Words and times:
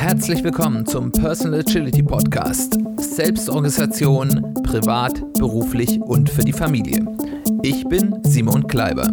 Herzlich 0.00 0.42
willkommen 0.42 0.86
zum 0.86 1.12
Personal 1.12 1.60
Agility 1.60 2.02
Podcast. 2.02 2.78
Selbstorganisation, 2.96 4.54
privat, 4.62 5.20
beruflich 5.34 6.00
und 6.00 6.30
für 6.30 6.40
die 6.40 6.54
Familie. 6.54 7.04
Ich 7.62 7.84
bin 7.84 8.18
Simon 8.22 8.66
Kleiber. 8.66 9.12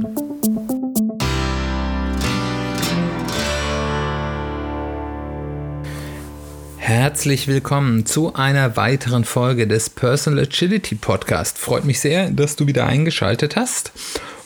Herzlich 6.77 7.49
willkommen 7.49 8.05
zu 8.05 8.33
einer 8.33 8.77
weiteren 8.77 9.25
Folge 9.25 9.67
des 9.67 9.89
Personal 9.89 10.45
Agility 10.45 10.95
Podcast. 10.95 11.57
Freut 11.57 11.83
mich 11.83 11.99
sehr, 11.99 12.31
dass 12.31 12.55
du 12.55 12.65
wieder 12.65 12.85
eingeschaltet 12.85 13.57
hast. 13.57 13.91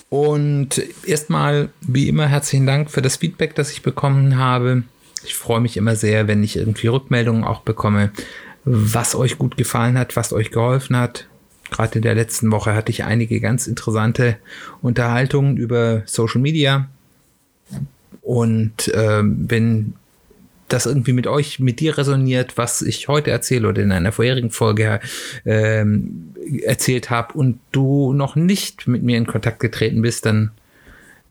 Und 0.10 0.82
erstmal, 1.06 1.70
wie 1.82 2.10
immer, 2.10 2.26
herzlichen 2.28 2.66
Dank 2.66 2.90
für 2.90 3.04
das 3.04 3.18
Feedback, 3.18 3.54
das 3.54 3.72
ich 3.72 3.84
bekommen 3.84 4.38
habe. 4.40 4.84
Ich 5.24 5.36
freue 5.36 5.62
mich 5.62 5.78
immer 5.78 5.96
sehr, 5.96 6.28
wenn 6.28 6.44
ich 6.44 6.58
irgendwie 6.58 6.88
Rückmeldungen 6.88 7.44
auch 7.44 7.62
bekomme, 7.62 8.12
was 8.64 9.16
euch 9.16 9.38
gut 9.38 9.58
gefallen 9.58 9.98
hat, 9.98 10.16
was 10.16 10.34
euch 10.34 10.52
geholfen 10.52 10.98
hat. 10.98 11.28
Gerade 11.70 11.96
in 11.96 12.02
der 12.02 12.16
letzten 12.16 12.52
Woche 12.52 12.76
hatte 12.76 12.92
ich 12.92 13.04
einige 13.04 13.40
ganz 13.40 13.68
interessante 13.68 14.38
Unterhaltungen 14.82 15.58
über 15.58 16.04
Social 16.06 16.42
Media. 16.42 16.90
Und 18.22 18.90
äh, 18.90 19.22
wenn 19.24 19.94
das 20.68 20.86
irgendwie 20.86 21.14
mit 21.14 21.28
euch, 21.28 21.60
mit 21.60 21.80
dir 21.80 21.98
resoniert, 21.98 22.58
was 22.58 22.82
ich 22.82 23.08
heute 23.08 23.32
erzähle 23.32 23.68
oder 23.68 23.82
in 23.82 23.92
einer 23.92 24.12
vorherigen 24.12 24.52
Folge 24.52 25.00
ähm, 25.46 26.34
erzählt 26.64 27.10
habe 27.10 27.34
und 27.34 27.60
du 27.72 28.14
noch 28.14 28.36
nicht 28.36 28.88
mit 28.88 29.04
mir 29.04 29.18
in 29.18 29.28
Kontakt 29.28 29.60
getreten 29.60 30.02
bist, 30.02 30.26
dann 30.26 30.52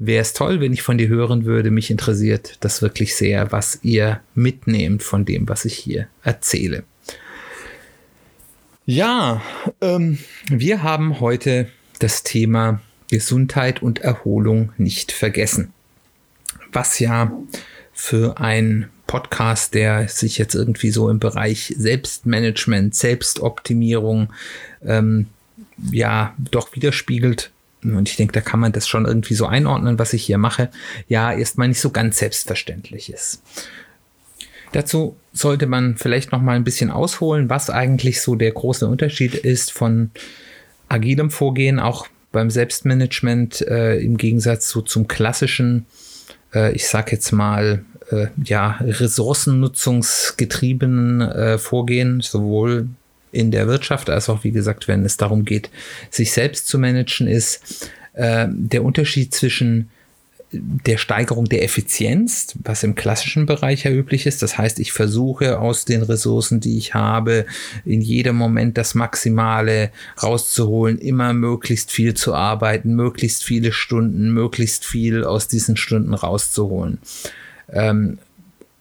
wäre 0.01 0.23
es 0.23 0.33
toll, 0.33 0.61
wenn 0.61 0.73
ich 0.73 0.83
von 0.83 0.99
dir 0.99 1.09
hören 1.09 1.45
würde. 1.45 1.71
Mich 1.71 1.91
interessiert 1.91 2.57
das 2.61 2.83
wirklich 2.83 3.15
sehr, 3.15 3.53
was 3.53 3.79
ihr 3.83 4.21
mitnehmt 4.35 5.03
von 5.03 5.25
dem, 5.25 5.49
was 5.49 5.65
ich 5.65 5.77
hier 5.77 6.09
erzähle. 6.25 6.83
Ja, 8.87 9.42
ähm, 9.81 10.19
wir 10.48 10.83
haben 10.83 11.20
heute 11.20 11.69
das 12.01 12.25
Thema 12.25 12.81
Gesundheit 13.11 13.83
und 13.83 14.01
Erholung 14.01 14.73
nicht 14.79 15.12
vergessen. 15.12 15.73
Was 16.73 16.98
ja 16.98 17.33
für 17.92 18.41
ein 18.41 18.89
Podcast, 19.07 19.75
der 19.75 20.09
sich 20.09 20.39
jetzt 20.39 20.55
irgendwie 20.55 20.91
so 20.91 21.11
im 21.11 21.19
Bereich 21.19 21.75
Selbstmanagement, 21.77 22.95
Selbstoptimierung 22.95 24.33
ähm, 24.83 25.27
ja 25.91 26.35
doch 26.39 26.75
widerspiegelt. 26.75 27.51
Und 27.83 28.09
ich 28.09 28.17
denke, 28.17 28.33
da 28.33 28.41
kann 28.41 28.61
man 28.61 28.73
das 28.73 28.89
schon 28.89 29.06
irgendwie 29.06 29.34
so 29.34 29.47
einordnen, 29.47 29.98
was 29.98 30.12
ich 30.12 30.25
hier 30.25 30.39
mache. 30.39 30.70
Ja, 31.09 31.33
erstmal 31.33 31.67
nicht 31.69 31.81
so 31.81 31.91
ganz 31.91 32.19
selbstverständlich 32.19 33.12
ist. 33.12 33.42
Dazu 34.73 35.17
sollte 35.33 35.67
man 35.67 35.97
vielleicht 35.97 36.33
noch 36.33 36.42
mal 36.42 36.56
ein 36.56 36.64
bisschen 36.64 36.91
ausholen, 36.91 37.48
was 37.48 37.70
eigentlich 37.70 38.20
so 38.20 38.34
der 38.36 38.53
große 38.53 38.86
Unterschied 38.86 39.34
ist 39.34 39.73
von 39.73 40.11
agilem 40.89 41.31
Vorgehen, 41.31 41.81
auch 41.81 42.06
beim 42.33 42.51
Selbstmanagement 42.51 43.62
äh, 43.62 43.97
im 43.98 44.17
Gegensatz 44.17 44.69
so 44.69 44.83
zum 44.83 45.08
klassischen, 45.08 45.86
äh, 46.55 46.73
ich 46.73 46.86
sag 46.86 47.11
jetzt 47.11 47.33
mal, 47.33 47.84
äh, 48.11 48.28
ja, 48.45 48.77
ressourcennutzungsgetriebenen 48.81 51.23
äh, 51.23 51.58
Vorgehen, 51.58 52.20
sowohl 52.20 52.89
in 53.33 53.50
der 53.50 53.67
Wirtschaft 53.67 54.11
als 54.11 54.28
auch, 54.28 54.45
wie 54.45 54.50
gesagt, 54.50 54.89
wenn 54.89 55.05
es 55.05 55.17
darum 55.17 55.45
geht, 55.45 55.70
sich 56.11 56.33
selbst 56.33 56.67
zu 56.67 56.78
managen, 56.78 57.27
ist 57.27 57.91
äh, 58.14 58.47
der 58.50 58.84
Unterschied 58.84 59.34
zwischen 59.34 59.91
der 60.53 60.97
Steigerung 60.97 61.45
der 61.45 61.62
Effizienz, 61.62 62.55
was 62.64 62.83
im 62.83 62.97
klassischen 62.97 63.47
Bereich 63.47 63.84
ja 63.84 63.92
üblich 63.92 64.27
ist. 64.27 64.42
Das 64.42 64.58
heißt, 64.58 64.81
ich 64.81 64.92
versuche 64.92 65.61
aus 65.61 65.84
den 65.84 66.03
Ressourcen, 66.03 66.61
die 66.61 66.77
ich 66.77 66.95
habe, 66.95 67.47
in 67.84 68.01
jedem 68.01 68.36
Moment 68.36 68.77
das 68.77 68.95
Maximale 68.95 69.92
rauszuholen, 70.20 70.98
immer 70.98 71.33
möglichst 71.33 71.92
viel 71.92 72.14
zu 72.14 72.35
arbeiten, 72.35 72.95
möglichst 72.95 73.45
viele 73.45 73.73
Stunden, 73.73 74.33
möglichst 74.33 74.85
viel 74.85 75.24
aus 75.24 75.47
diesen 75.47 75.77
Stunden 75.77 76.14
rauszuholen. 76.14 76.98
Ähm, 77.73 78.18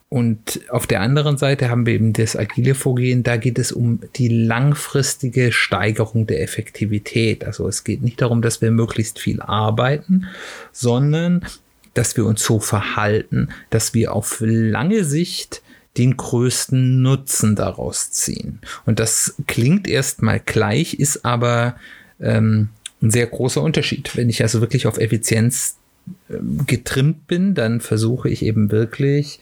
und 0.09 0.62
auf 0.70 0.88
der 0.88 1.02
anderen 1.02 1.38
Seite 1.38 1.70
haben 1.70 1.86
wir 1.86 1.94
eben 1.94 2.14
das 2.14 2.36
agile 2.36 2.74
Vorgehen, 2.74 3.22
da 3.22 3.38
geht 3.38 3.59
es 3.59 3.72
um 3.72 4.00
die 4.16 4.28
langfristige 4.28 5.52
Steigerung 5.52 6.25
der 6.25 6.42
Effektivität. 6.42 7.46
Also 7.46 7.68
es 7.68 7.84
geht 7.84 8.02
nicht 8.02 8.19
darum, 8.19 8.42
dass 8.42 8.59
wir 8.59 8.72
möglichst 8.72 9.19
viel 9.19 9.40
arbeiten, 9.40 10.25
sondern 10.72 11.46
dass 11.94 12.18
wir 12.18 12.25
uns 12.25 12.44
so 12.44 12.59
verhalten, 12.59 13.50
dass 13.69 13.94
wir 13.94 14.14
auf 14.14 14.38
lange 14.40 15.03
Sicht 15.03 15.62
den 15.98 16.18
größten 16.18 17.03
Nutzen 17.03 17.56
daraus 17.56 18.09
ziehen. 18.09 18.62
Und 18.88 19.00
das 19.00 19.36
klingt 19.46 19.88
erstmal 19.88 20.40
gleich, 20.40 20.96
ist 20.96 21.24
aber 21.24 21.75
ähm, 22.19 22.69
ein 23.02 23.12
sehr 23.12 23.28
großer 23.28 23.62
Unterschied. 23.62 24.16
Wenn 24.16 24.30
ich 24.30 24.42
also 24.42 24.59
wirklich 24.59 24.88
auf 24.88 24.98
Effizienz 24.98 25.75
getrimmt 26.66 27.28
bin, 27.28 27.56
dann 27.56 27.81
versuche 27.81 28.30
ich 28.30 28.44
eben 28.44 28.72
wirklich 28.72 29.40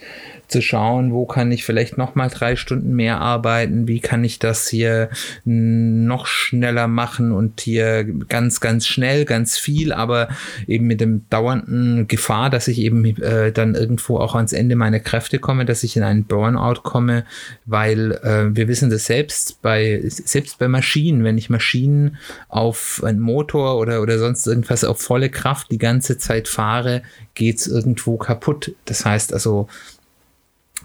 zu 0.48 0.62
schauen, 0.62 1.12
wo 1.12 1.26
kann 1.26 1.52
ich 1.52 1.64
vielleicht 1.64 1.98
noch 1.98 2.16
mal 2.16 2.30
drei 2.30 2.56
Stunden 2.56 2.96
mehr 2.96 3.20
arbeiten, 3.20 3.88
wie 3.88 4.00
kann 4.00 4.24
ich 4.24 4.40
das 4.40 4.68
hier 4.68 5.10
noch 5.44 6.26
schneller 6.26 6.88
machen 6.88 7.32
und 7.32 7.62
hier 7.62 8.04
ganz, 8.04 8.60
ganz 8.60 8.88
schnell, 8.88 9.26
ganz 9.26 9.58
viel, 9.58 9.92
aber 9.92 10.30
eben 10.68 10.88
mit 10.88 11.02
dem 11.02 11.26
dauernden 11.30 12.08
Gefahr, 12.08 12.50
dass 12.50 12.68
ich 12.68 12.80
eben 12.80 13.06
äh, 13.22 13.52
dann 13.52 13.76
irgendwo 13.76 14.18
auch 14.18 14.36
ans 14.36 14.54
Ende 14.54 14.76
meiner 14.76 15.00
Kräfte 15.00 15.40
komme, 15.40 15.66
dass 15.66 15.84
ich 15.84 15.98
in 15.98 16.04
einen 16.04 16.26
Burnout 16.26 16.82
komme, 16.84 17.26
weil 17.66 18.14
äh, 18.24 18.56
wir 18.56 18.68
wissen 18.68 18.90
das 18.90 19.06
selbst 19.06 19.62
bei, 19.62 20.02
selbst 20.06 20.60
bei 20.60 20.68
Maschinen, 20.68 21.24
wenn 21.24 21.38
ich 21.38 21.50
Maschinen 21.50 22.18
auf 22.48 23.02
einen 23.04 23.20
Motor 23.20 23.78
oder, 23.78 24.02
oder 24.02 24.18
sonst 24.20 24.48
irgendwas 24.48 24.84
auf 24.84 25.02
volle 25.02 25.30
Kraft 25.30 25.72
die 25.72 25.78
ganze 25.78 26.18
Zeit 26.18 26.48
fahre, 26.48 27.02
geht's 27.36 27.68
irgendwo 27.68 28.18
kaputt. 28.18 28.74
Das 28.86 29.06
heißt 29.06 29.34
also, 29.34 29.68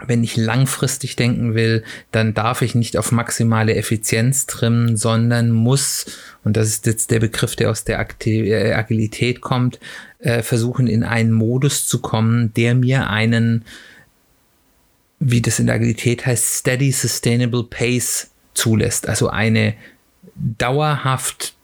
wenn 0.06 0.24
ich 0.24 0.36
langfristig 0.36 1.16
denken 1.16 1.54
will, 1.54 1.84
dann 2.10 2.32
darf 2.34 2.62
ich 2.62 2.74
nicht 2.74 2.96
auf 2.96 3.12
maximale 3.12 3.74
Effizienz 3.74 4.46
trimmen, 4.46 4.96
sondern 4.96 5.50
muss, 5.50 6.06
und 6.44 6.56
das 6.56 6.68
ist 6.68 6.86
jetzt 6.86 7.10
der 7.10 7.20
Begriff, 7.20 7.56
der 7.56 7.70
aus 7.70 7.84
der 7.84 8.06
äh, 8.24 8.72
Agilität 8.72 9.42
kommt, 9.42 9.78
äh, 10.18 10.42
versuchen 10.42 10.86
in 10.86 11.04
einen 11.04 11.32
Modus 11.32 11.86
zu 11.86 12.00
kommen, 12.00 12.54
der 12.54 12.74
mir 12.74 13.10
einen, 13.10 13.64
wie 15.18 15.42
das 15.42 15.58
in 15.58 15.66
der 15.66 15.76
Agilität 15.76 16.24
heißt, 16.24 16.54
steady 16.54 16.90
sustainable 16.90 17.64
pace 17.64 18.30
zulässt. 18.54 19.08
Also 19.08 19.28
eine 19.28 19.74
dauerhaft 20.34 21.54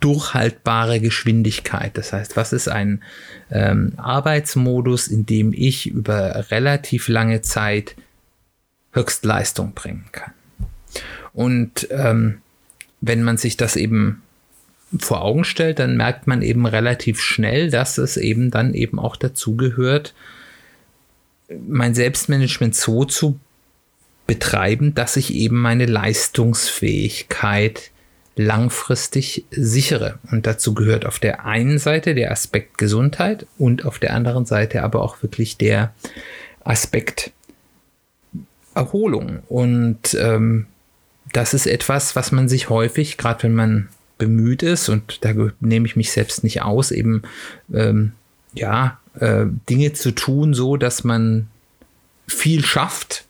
durchhaltbare 0.00 1.00
Geschwindigkeit. 1.00 1.96
Das 1.96 2.12
heißt, 2.12 2.36
was 2.36 2.52
ist 2.52 2.68
ein 2.68 3.02
ähm, 3.50 3.92
Arbeitsmodus, 3.96 5.08
in 5.08 5.26
dem 5.26 5.52
ich 5.52 5.86
über 5.86 6.50
relativ 6.50 7.08
lange 7.08 7.42
Zeit 7.42 7.96
Höchstleistung 8.92 9.72
bringen 9.72 10.04
kann? 10.12 10.32
Und 11.32 11.88
ähm, 11.90 12.38
wenn 13.00 13.22
man 13.22 13.38
sich 13.38 13.56
das 13.56 13.76
eben 13.76 14.22
vor 14.98 15.22
Augen 15.22 15.44
stellt, 15.44 15.78
dann 15.78 15.96
merkt 15.96 16.26
man 16.26 16.42
eben 16.42 16.66
relativ 16.66 17.20
schnell, 17.20 17.70
dass 17.70 17.96
es 17.98 18.18
eben 18.18 18.50
dann 18.50 18.74
eben 18.74 18.98
auch 18.98 19.16
dazu 19.16 19.56
gehört, 19.56 20.12
mein 21.66 21.94
Selbstmanagement 21.94 22.74
so 22.74 23.04
zu 23.04 23.38
betreiben, 24.26 24.94
dass 24.94 25.16
ich 25.16 25.34
eben 25.34 25.60
meine 25.60 25.86
Leistungsfähigkeit 25.86 27.91
langfristig 28.36 29.44
sichere. 29.50 30.18
Und 30.30 30.46
dazu 30.46 30.74
gehört 30.74 31.04
auf 31.04 31.18
der 31.18 31.44
einen 31.44 31.78
Seite 31.78 32.14
der 32.14 32.30
Aspekt 32.30 32.78
Gesundheit 32.78 33.46
und 33.58 33.84
auf 33.84 33.98
der 33.98 34.14
anderen 34.14 34.46
Seite 34.46 34.82
aber 34.82 35.02
auch 35.02 35.22
wirklich 35.22 35.58
der 35.58 35.92
Aspekt 36.64 37.32
Erholung. 38.74 39.40
Und 39.48 40.14
ähm, 40.14 40.66
das 41.32 41.54
ist 41.54 41.66
etwas, 41.66 42.16
was 42.16 42.32
man 42.32 42.48
sich 42.48 42.70
häufig, 42.70 43.18
gerade 43.18 43.42
wenn 43.44 43.54
man 43.54 43.88
bemüht 44.18 44.62
ist, 44.62 44.88
und 44.88 45.24
da 45.24 45.32
nehme 45.60 45.86
ich 45.86 45.96
mich 45.96 46.12
selbst 46.12 46.44
nicht 46.44 46.62
aus, 46.62 46.90
eben 46.90 47.22
ähm, 47.72 48.12
ja, 48.54 48.98
äh, 49.18 49.46
Dinge 49.68 49.92
zu 49.92 50.12
tun, 50.12 50.54
so 50.54 50.76
dass 50.76 51.04
man 51.04 51.48
viel 52.26 52.64
schafft, 52.64 53.24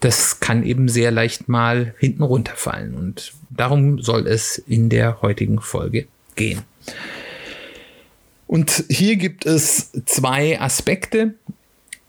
das 0.00 0.40
kann 0.40 0.62
eben 0.62 0.88
sehr 0.88 1.10
leicht 1.10 1.48
mal 1.48 1.94
hinten 1.98 2.22
runterfallen. 2.22 2.94
Und 2.94 3.32
darum 3.50 4.00
soll 4.00 4.26
es 4.26 4.58
in 4.58 4.88
der 4.88 5.22
heutigen 5.22 5.60
Folge 5.60 6.06
gehen. 6.34 6.62
Und 8.46 8.84
hier 8.88 9.16
gibt 9.16 9.46
es 9.46 9.90
zwei 10.04 10.60
Aspekte, 10.60 11.34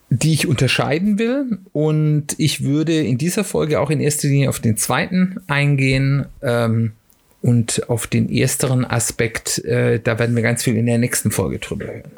die 0.10 0.34
ich 0.34 0.48
unterscheiden 0.48 1.18
will. 1.18 1.60
Und 1.74 2.36
ich 2.38 2.64
würde 2.64 3.02
in 3.02 3.18
dieser 3.18 3.44
Folge 3.44 3.80
auch 3.80 3.90
in 3.90 4.00
erster 4.00 4.28
Linie 4.28 4.50
auf 4.50 4.60
den 4.60 4.78
zweiten 4.78 5.40
eingehen. 5.48 6.26
Ähm, 6.42 6.94
und 7.42 7.90
auf 7.90 8.08
den 8.08 8.30
ersteren 8.30 8.84
Aspekt, 8.84 9.64
äh, 9.64 10.00
da 10.00 10.20
werden 10.20 10.36
wir 10.36 10.44
ganz 10.44 10.64
viel 10.64 10.76
in 10.76 10.86
der 10.86 10.98
nächsten 10.98 11.32
Folge 11.32 11.60
drüber 11.60 11.86
hören. 11.86 12.12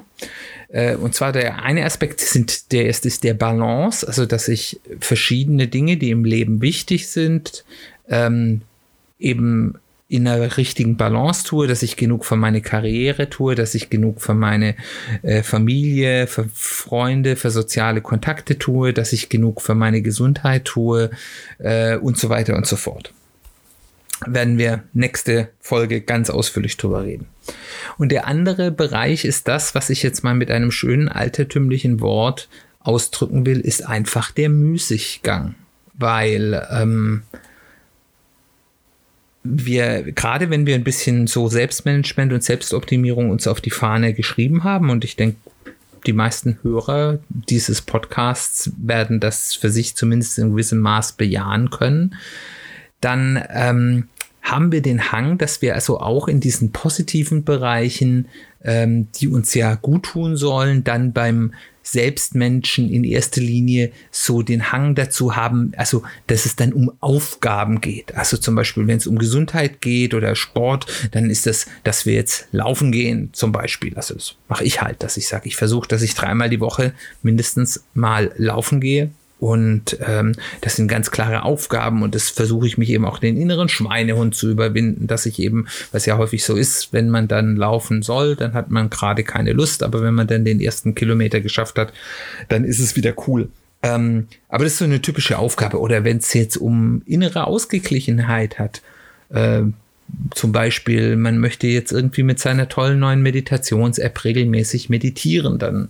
Äh, 0.70 0.96
und 0.96 1.16
zwar 1.16 1.32
der 1.32 1.64
eine 1.64 1.86
Aspekt 1.86 2.20
sind, 2.22 2.72
der 2.72 2.86
erste 2.86 3.08
ist 3.08 3.24
der 3.24 3.34
Balance, 3.34 4.08
also 4.08 4.26
dass 4.26 4.48
ich 4.48 4.80
verschiedene 5.00 5.68
Dinge, 5.68 5.98
die 5.98 6.12
im 6.12 6.26
Leben 6.26 6.62
wichtig 6.62 7.08
sind, 7.10 7.66
ähm, 8.08 8.62
eben 9.18 9.76
in 10.08 10.28
einer 10.28 10.58
richtigen 10.58 10.98
Balance 10.98 11.46
tue, 11.46 11.68
dass 11.68 11.84
ich 11.84 11.96
genug 11.96 12.26
für 12.26 12.36
meine 12.36 12.62
Karriere 12.62 13.30
tue, 13.30 13.54
dass 13.54 13.76
ich 13.76 13.92
genug 13.92 14.22
für 14.22 14.34
meine 14.34 14.76
äh, 15.22 15.44
Familie, 15.44 16.26
für 16.26 16.50
Freunde, 16.52 17.36
für 17.36 17.52
soziale 17.52 18.02
Kontakte 18.02 18.58
tue, 18.58 18.92
dass 18.92 19.14
ich 19.14 19.30
genug 19.30 19.62
für 19.62 19.76
meine 19.76 20.02
Gesundheit 20.02 20.66
tue 20.66 21.12
äh, 21.60 21.96
und 21.96 22.18
so 22.18 22.30
weiter 22.30 22.56
und 22.56 22.66
so 22.66 22.76
fort. 22.76 23.14
Werden 24.26 24.58
wir 24.58 24.84
nächste 24.94 25.50
Folge 25.60 26.02
ganz 26.02 26.30
ausführlich 26.30 26.78
drüber 26.78 27.04
reden. 27.04 27.28
Und 27.98 28.12
der 28.12 28.28
andere 28.28 28.72
Bereich 28.72 29.26
ist 29.26 29.48
das, 29.48 29.76
was 29.76 29.90
ich 29.90 30.04
jetzt 30.04 30.24
mal 30.24 30.36
mit 30.36 30.52
einem 30.52 30.72
schönen 30.72 31.10
altertümlichen 31.10 32.02
Wort 32.02 32.50
ausdrücken 32.80 33.46
will, 33.46 33.60
ist 33.60 33.86
einfach 33.86 34.32
der 34.32 34.50
Müßiggang. 34.50 35.56
Weil 35.94 36.68
ähm, 36.72 37.24
wir, 39.44 40.12
gerade 40.12 40.50
wenn 40.50 40.66
wir 40.66 40.76
ein 40.76 40.84
bisschen 40.84 41.28
so 41.28 41.48
Selbstmanagement 41.48 42.34
und 42.34 42.44
Selbstoptimierung 42.44 43.30
uns 43.30 43.48
auf 43.48 43.62
die 43.62 43.72
Fahne 43.72 44.14
geschrieben 44.14 44.64
haben, 44.64 44.90
und 44.90 45.04
ich 45.04 45.16
denke, 45.16 45.38
die 46.06 46.14
meisten 46.14 46.60
Hörer 46.62 47.20
dieses 47.30 47.82
Podcasts 47.82 48.72
werden 48.78 49.20
das 49.20 49.54
für 49.54 49.70
sich 49.70 49.96
zumindest 49.96 50.38
in 50.40 50.52
gewissem 50.52 50.80
Maß 50.80 51.14
bejahen 51.14 51.70
können, 51.70 52.16
dann 53.02 53.42
ähm, 53.50 54.08
haben 54.42 54.72
wir 54.72 54.82
den 54.82 55.12
Hang, 55.12 55.38
dass 55.38 55.62
wir 55.62 55.76
also 55.76 56.00
auch 56.00 56.28
in 56.28 56.40
diesen 56.40 56.72
positiven 56.72 57.44
Bereichen, 57.44 58.28
ähm, 58.64 59.08
die 59.16 59.28
uns 59.28 59.54
ja 59.54 59.76
gut 59.76 60.04
tun 60.04 60.36
sollen, 60.36 60.84
dann 60.84 61.14
beim 61.14 61.54
Selbstmenschen 61.92 62.90
in 62.90 63.04
erster 63.04 63.42
Linie 63.42 63.92
so 64.12 64.42
den 64.42 64.72
Hang 64.72 64.96
dazu 64.96 65.36
haben, 65.36 65.72
also 65.76 66.04
dass 66.28 66.46
es 66.46 66.56
dann 66.56 66.74
um 66.74 66.92
Aufgaben 67.00 67.82
geht. 67.82 68.16
Also 68.16 68.38
zum 68.38 68.56
Beispiel, 68.56 68.86
wenn 68.88 68.98
es 68.98 69.08
um 69.08 69.18
Gesundheit 69.18 69.82
geht 69.82 70.14
oder 70.14 70.36
Sport, 70.36 70.86
dann 71.12 71.30
ist 71.30 71.46
das, 71.46 71.66
dass 71.84 72.06
wir 72.06 72.14
jetzt 72.14 72.48
laufen 72.52 72.92
gehen 72.92 73.30
zum 73.34 73.52
Beispiel. 73.52 73.96
Also 73.96 74.14
das 74.14 74.36
mache 74.48 74.64
ich 74.64 74.82
halt, 74.82 75.02
dass 75.04 75.18
ich 75.18 75.28
sage, 75.28 75.48
ich 75.48 75.56
versuche, 75.56 75.88
dass 75.88 76.02
ich 76.02 76.14
dreimal 76.14 76.50
die 76.50 76.60
Woche 76.60 76.94
mindestens 77.24 77.84
mal 77.94 78.32
laufen 78.38 78.82
gehe. 78.82 79.10
Und 79.40 79.98
ähm, 80.06 80.34
das 80.60 80.76
sind 80.76 80.90
ganz 80.90 81.12
klare 81.12 81.44
Aufgaben 81.44 82.04
und 82.04 82.14
das 82.14 82.30
versuche 82.30 82.68
ich 82.68 82.78
mich 82.78 82.90
eben 82.90 83.06
auch 83.06 83.20
den 83.20 83.38
inneren 83.38 83.70
Schweinehund 83.70 84.36
zu 84.36 84.50
überwinden, 84.50 85.08
dass 85.08 85.26
ich 85.26 85.40
eben, 85.40 85.68
was 85.94 86.06
ja 86.06 86.18
häufig 86.18 86.44
so 86.44 86.56
ist, 86.56 86.92
wenn 86.92 87.10
man 87.10 87.30
dann 87.30 87.56
laufen 87.56 88.02
soll, 88.02 88.36
dann 88.36 88.54
hat 88.54 88.70
man 88.70 88.90
gerade 88.90 89.24
keine 89.24 89.54
Lust, 89.54 89.82
aber 89.82 90.02
wenn 90.02 90.14
man 90.14 90.28
dann 90.28 90.44
den 90.44 90.60
ersten 90.60 90.94
Kilometer 90.94 91.40
geschafft 91.40 91.78
hat, 91.78 91.94
dann 92.50 92.66
ist 92.66 92.80
es 92.80 92.98
wieder 92.98 93.14
cool. 93.28 93.48
Ähm, 93.82 94.28
aber 94.50 94.66
das 94.66 94.74
ist 94.74 94.80
so 94.80 94.86
eine 94.86 95.02
typische 95.02 95.40
Aufgabe. 95.40 95.80
Oder 95.80 96.04
wenn 96.04 96.18
es 96.18 96.34
jetzt 96.34 96.58
um 96.58 97.02
innere 97.06 97.48
Ausgeglichenheit 97.48 98.60
hat, 98.60 98.82
äh, 99.30 99.62
zum 100.34 100.52
Beispiel, 100.52 101.16
man 101.16 101.40
möchte 101.40 101.68
jetzt 101.68 101.92
irgendwie 101.92 102.24
mit 102.24 102.40
seiner 102.40 102.70
tollen 102.70 103.00
neuen 103.00 103.22
Meditations-App 103.22 104.24
regelmäßig 104.24 104.90
meditieren, 104.90 105.60
dann 105.60 105.90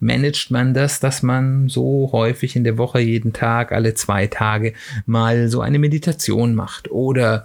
managt 0.00 0.50
man 0.50 0.74
das, 0.74 1.00
dass 1.00 1.22
man 1.22 1.68
so 1.68 2.10
häufig 2.12 2.56
in 2.56 2.64
der 2.64 2.78
Woche, 2.78 3.00
jeden 3.00 3.32
Tag, 3.32 3.72
alle 3.72 3.94
zwei 3.94 4.26
Tage 4.26 4.74
mal 5.06 5.48
so 5.48 5.60
eine 5.60 5.78
Meditation 5.78 6.54
macht 6.54 6.90
oder 6.90 7.44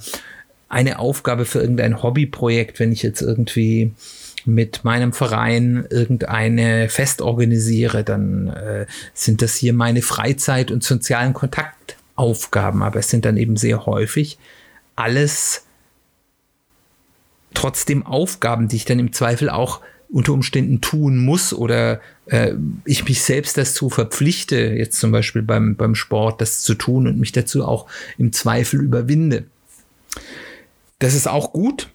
eine 0.70 1.00
Aufgabe 1.00 1.46
für 1.46 1.60
irgendein 1.60 2.02
Hobbyprojekt, 2.02 2.80
wenn 2.80 2.92
ich 2.92 3.04
jetzt 3.04 3.22
irgendwie 3.22 3.94
mit 4.46 4.84
meinem 4.84 5.14
Verein 5.14 5.86
irgendeine 5.90 6.90
Fest 6.90 7.22
organisiere, 7.22 8.04
dann 8.04 8.48
äh, 8.48 8.86
sind 9.14 9.42
das 9.42 9.56
hier 9.56 9.74
meine 9.74 10.02
Freizeit- 10.02 10.72
und 10.72 10.84
sozialen 10.84 11.34
Kontaktaufgaben, 11.34 12.81
aber 12.81 13.00
es 13.00 13.10
sind 13.10 13.24
dann 13.24 13.38
eben 13.38 13.56
sehr 13.56 13.86
häufig 13.86 14.38
alles 14.96 15.66
trotzdem 17.54 18.06
Aufgaben, 18.06 18.68
die 18.68 18.78
ich 18.78 18.86
dann 18.86 19.00
im 19.00 19.14
Zweifel 19.14 19.50
auch 19.50 19.82
unter 20.10 20.34
Umständen 20.34 20.80
tun 20.80 21.18
muss 21.18 21.54
oder 21.54 22.00
äh, 22.28 22.54
ich 22.86 23.08
mich 23.08 23.24
selbst 23.24 23.58
dazu 23.58 23.90
verpflichte, 23.90 24.56
jetzt 24.58 25.00
zum 25.00 25.12
Beispiel 25.12 25.42
beim, 25.42 25.76
beim 25.76 25.96
Sport 25.96 26.40
das 26.40 26.62
zu 26.62 26.76
tun 26.76 27.08
und 27.08 27.20
mich 27.20 27.32
dazu 27.32 27.66
auch 27.66 27.88
im 28.20 28.32
Zweifel 28.32 28.82
überwinde. 28.82 29.46
Das 31.00 31.16
ist 31.16 31.28
auch 31.28 31.52
gut, 31.52 31.90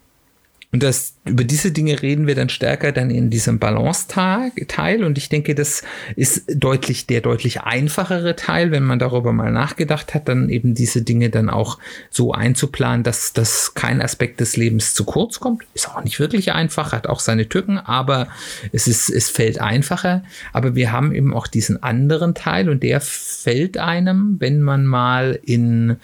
und 0.70 0.82
das, 0.82 1.14
über 1.24 1.44
diese 1.44 1.72
Dinge 1.72 2.02
reden 2.02 2.26
wir 2.26 2.34
dann 2.34 2.50
stärker 2.50 2.92
dann 2.92 3.08
in 3.08 3.30
diesem 3.30 3.58
Balance-Teil. 3.58 5.02
Und 5.02 5.16
ich 5.16 5.30
denke, 5.30 5.54
das 5.54 5.82
ist 6.14 6.44
deutlich, 6.54 7.06
der 7.06 7.22
deutlich 7.22 7.62
einfachere 7.62 8.36
Teil, 8.36 8.70
wenn 8.70 8.82
man 8.82 8.98
darüber 8.98 9.32
mal 9.32 9.50
nachgedacht 9.50 10.14
hat, 10.14 10.28
dann 10.28 10.50
eben 10.50 10.74
diese 10.74 11.00
Dinge 11.00 11.30
dann 11.30 11.48
auch 11.48 11.78
so 12.10 12.32
einzuplanen, 12.32 13.02
dass, 13.02 13.32
dass 13.32 13.72
kein 13.72 14.02
Aspekt 14.02 14.40
des 14.40 14.58
Lebens 14.58 14.92
zu 14.92 15.04
kurz 15.04 15.40
kommt. 15.40 15.62
Ist 15.72 15.88
auch 15.88 16.04
nicht 16.04 16.20
wirklich 16.20 16.52
einfach, 16.52 16.92
hat 16.92 17.06
auch 17.06 17.20
seine 17.20 17.48
Tücken, 17.48 17.78
aber 17.78 18.28
es 18.70 18.86
ist, 18.86 19.08
es 19.08 19.30
fällt 19.30 19.62
einfacher. 19.62 20.22
Aber 20.52 20.74
wir 20.74 20.92
haben 20.92 21.14
eben 21.14 21.32
auch 21.32 21.46
diesen 21.46 21.82
anderen 21.82 22.34
Teil 22.34 22.68
und 22.68 22.82
der 22.82 23.00
fällt 23.00 23.78
einem, 23.78 24.36
wenn 24.38 24.60
man 24.60 24.84
mal 24.84 25.38
in 25.42 25.96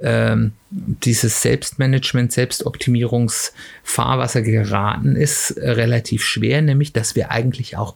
ähm, 0.00 0.52
dieses 0.70 1.42
Selbstmanagement, 1.42 2.32
Selbstoptimierungsfahrwasser 2.32 4.42
geraten 4.42 5.16
ist, 5.16 5.52
äh, 5.52 5.70
relativ 5.70 6.24
schwer, 6.24 6.62
nämlich 6.62 6.92
dass 6.92 7.14
wir 7.14 7.30
eigentlich 7.30 7.76
auch 7.76 7.94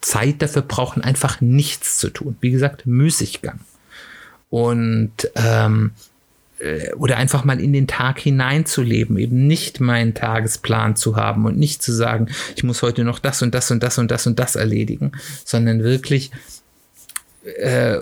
Zeit 0.00 0.42
dafür 0.42 0.62
brauchen, 0.62 1.02
einfach 1.02 1.40
nichts 1.40 1.98
zu 1.98 2.10
tun. 2.10 2.36
Wie 2.40 2.50
gesagt, 2.50 2.86
Müßiggang. 2.86 3.60
Und 4.50 5.30
ähm, 5.34 5.92
äh, 6.58 6.92
oder 6.94 7.16
einfach 7.16 7.44
mal 7.44 7.60
in 7.60 7.72
den 7.72 7.86
Tag 7.86 8.18
hineinzuleben, 8.18 9.18
eben 9.18 9.46
nicht 9.46 9.80
meinen 9.80 10.14
Tagesplan 10.14 10.96
zu 10.96 11.16
haben 11.16 11.44
und 11.44 11.58
nicht 11.58 11.82
zu 11.82 11.92
sagen, 11.92 12.28
ich 12.56 12.64
muss 12.64 12.82
heute 12.82 13.04
noch 13.04 13.18
das 13.18 13.42
und 13.42 13.54
das 13.54 13.70
und 13.70 13.82
das 13.82 13.98
und 13.98 14.10
das 14.10 14.26
und 14.26 14.38
das 14.38 14.56
erledigen, 14.56 15.12
sondern 15.44 15.82
wirklich 15.82 16.30
äh, 17.44 17.96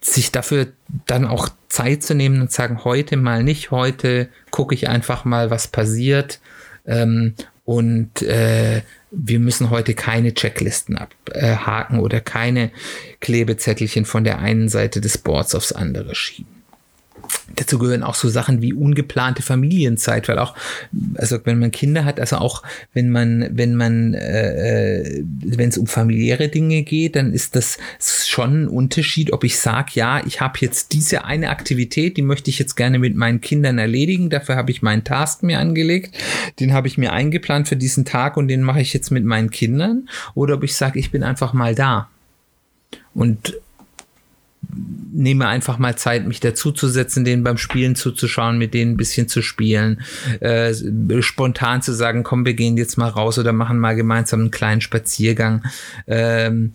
sich 0.00 0.32
dafür 0.32 0.68
dann 1.06 1.24
auch 1.24 1.48
Zeit 1.68 2.02
zu 2.02 2.14
nehmen 2.14 2.40
und 2.40 2.52
sagen, 2.52 2.84
heute 2.84 3.16
mal 3.16 3.42
nicht, 3.42 3.70
heute 3.70 4.28
gucke 4.50 4.74
ich 4.74 4.88
einfach 4.88 5.24
mal, 5.24 5.50
was 5.50 5.68
passiert. 5.68 6.40
Ähm, 6.86 7.34
und 7.64 8.22
äh, 8.22 8.82
wir 9.10 9.38
müssen 9.40 9.70
heute 9.70 9.94
keine 9.94 10.34
Checklisten 10.34 10.96
abhaken 10.96 12.00
oder 12.00 12.20
keine 12.20 12.70
Klebezettelchen 13.20 14.04
von 14.04 14.24
der 14.24 14.38
einen 14.38 14.68
Seite 14.68 15.00
des 15.00 15.18
Boards 15.18 15.54
aufs 15.54 15.72
andere 15.72 16.14
schieben. 16.14 16.57
Dazu 17.56 17.78
gehören 17.78 18.02
auch 18.02 18.14
so 18.14 18.28
Sachen 18.28 18.62
wie 18.62 18.72
ungeplante 18.72 19.42
Familienzeit, 19.42 20.28
weil 20.28 20.38
auch, 20.38 20.54
also 21.14 21.38
wenn 21.44 21.58
man 21.58 21.70
Kinder 21.70 22.04
hat, 22.04 22.20
also 22.20 22.36
auch 22.36 22.62
wenn 22.92 23.10
man, 23.10 23.48
wenn 23.52 23.74
man, 23.74 24.14
äh, 24.14 25.00
äh 25.00 25.24
wenn 25.42 25.68
es 25.68 25.78
um 25.78 25.86
familiäre 25.86 26.48
Dinge 26.48 26.82
geht, 26.82 27.16
dann 27.16 27.32
ist 27.32 27.56
das 27.56 27.78
schon 28.26 28.64
ein 28.64 28.68
Unterschied, 28.68 29.32
ob 29.32 29.44
ich 29.44 29.58
sage, 29.58 29.92
ja, 29.94 30.24
ich 30.26 30.40
habe 30.40 30.58
jetzt 30.60 30.92
diese 30.92 31.24
eine 31.24 31.50
Aktivität, 31.50 32.16
die 32.16 32.22
möchte 32.22 32.50
ich 32.50 32.58
jetzt 32.58 32.76
gerne 32.76 32.98
mit 32.98 33.16
meinen 33.16 33.40
Kindern 33.40 33.78
erledigen, 33.78 34.30
dafür 34.30 34.56
habe 34.56 34.70
ich 34.70 34.82
meinen 34.82 35.04
Task 35.04 35.42
mir 35.42 35.58
angelegt, 35.58 36.16
den 36.60 36.72
habe 36.72 36.88
ich 36.88 36.98
mir 36.98 37.12
eingeplant 37.12 37.68
für 37.68 37.76
diesen 37.76 38.04
Tag 38.04 38.36
und 38.36 38.48
den 38.48 38.62
mache 38.62 38.80
ich 38.80 38.92
jetzt 38.92 39.10
mit 39.10 39.24
meinen 39.24 39.50
Kindern, 39.50 40.08
oder 40.34 40.54
ob 40.54 40.64
ich 40.64 40.74
sage, 40.74 40.98
ich 40.98 41.10
bin 41.10 41.22
einfach 41.22 41.52
mal 41.52 41.74
da. 41.74 42.08
Und 43.14 43.54
nehme 45.12 45.48
einfach 45.48 45.78
mal 45.78 45.96
Zeit, 45.96 46.26
mich 46.26 46.40
dazuzusetzen, 46.40 47.24
denen 47.24 47.42
beim 47.42 47.58
Spielen 47.58 47.96
zuzuschauen, 47.96 48.58
mit 48.58 48.74
denen 48.74 48.92
ein 48.92 48.96
bisschen 48.96 49.28
zu 49.28 49.42
spielen, 49.42 50.00
äh, 50.40 50.72
spontan 51.20 51.82
zu 51.82 51.92
sagen, 51.92 52.22
komm, 52.22 52.46
wir 52.46 52.54
gehen 52.54 52.76
jetzt 52.76 52.98
mal 52.98 53.08
raus 53.08 53.38
oder 53.38 53.52
machen 53.52 53.78
mal 53.78 53.96
gemeinsam 53.96 54.40
einen 54.40 54.50
kleinen 54.50 54.80
Spaziergang. 54.80 55.64
Ähm, 56.06 56.72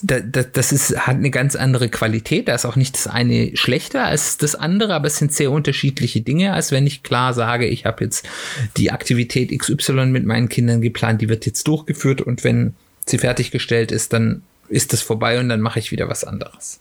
das, 0.00 0.22
das, 0.30 0.52
das 0.52 0.72
ist, 0.72 1.06
hat 1.06 1.16
eine 1.16 1.30
ganz 1.30 1.56
andere 1.56 1.88
Qualität. 1.88 2.48
Da 2.48 2.54
ist 2.54 2.64
auch 2.64 2.76
nicht 2.76 2.94
das 2.94 3.08
eine 3.08 3.56
schlechter 3.56 4.04
als 4.04 4.38
das 4.38 4.54
andere, 4.54 4.94
aber 4.94 5.08
es 5.08 5.16
sind 5.16 5.32
sehr 5.32 5.50
unterschiedliche 5.50 6.20
Dinge, 6.20 6.52
als 6.52 6.70
wenn 6.70 6.86
ich 6.86 7.02
klar 7.02 7.34
sage, 7.34 7.66
ich 7.66 7.84
habe 7.84 8.04
jetzt 8.04 8.28
die 8.76 8.92
Aktivität 8.92 9.56
XY 9.56 10.06
mit 10.06 10.24
meinen 10.24 10.48
Kindern 10.48 10.80
geplant, 10.80 11.20
die 11.20 11.28
wird 11.28 11.46
jetzt 11.46 11.66
durchgeführt 11.66 12.20
und 12.20 12.44
wenn 12.44 12.74
sie 13.06 13.18
fertiggestellt 13.18 13.90
ist, 13.90 14.12
dann 14.12 14.42
ist 14.68 14.92
das 14.92 15.02
vorbei 15.02 15.40
und 15.40 15.48
dann 15.48 15.60
mache 15.60 15.78
ich 15.78 15.90
wieder 15.90 16.08
was 16.08 16.24
anderes. 16.24 16.80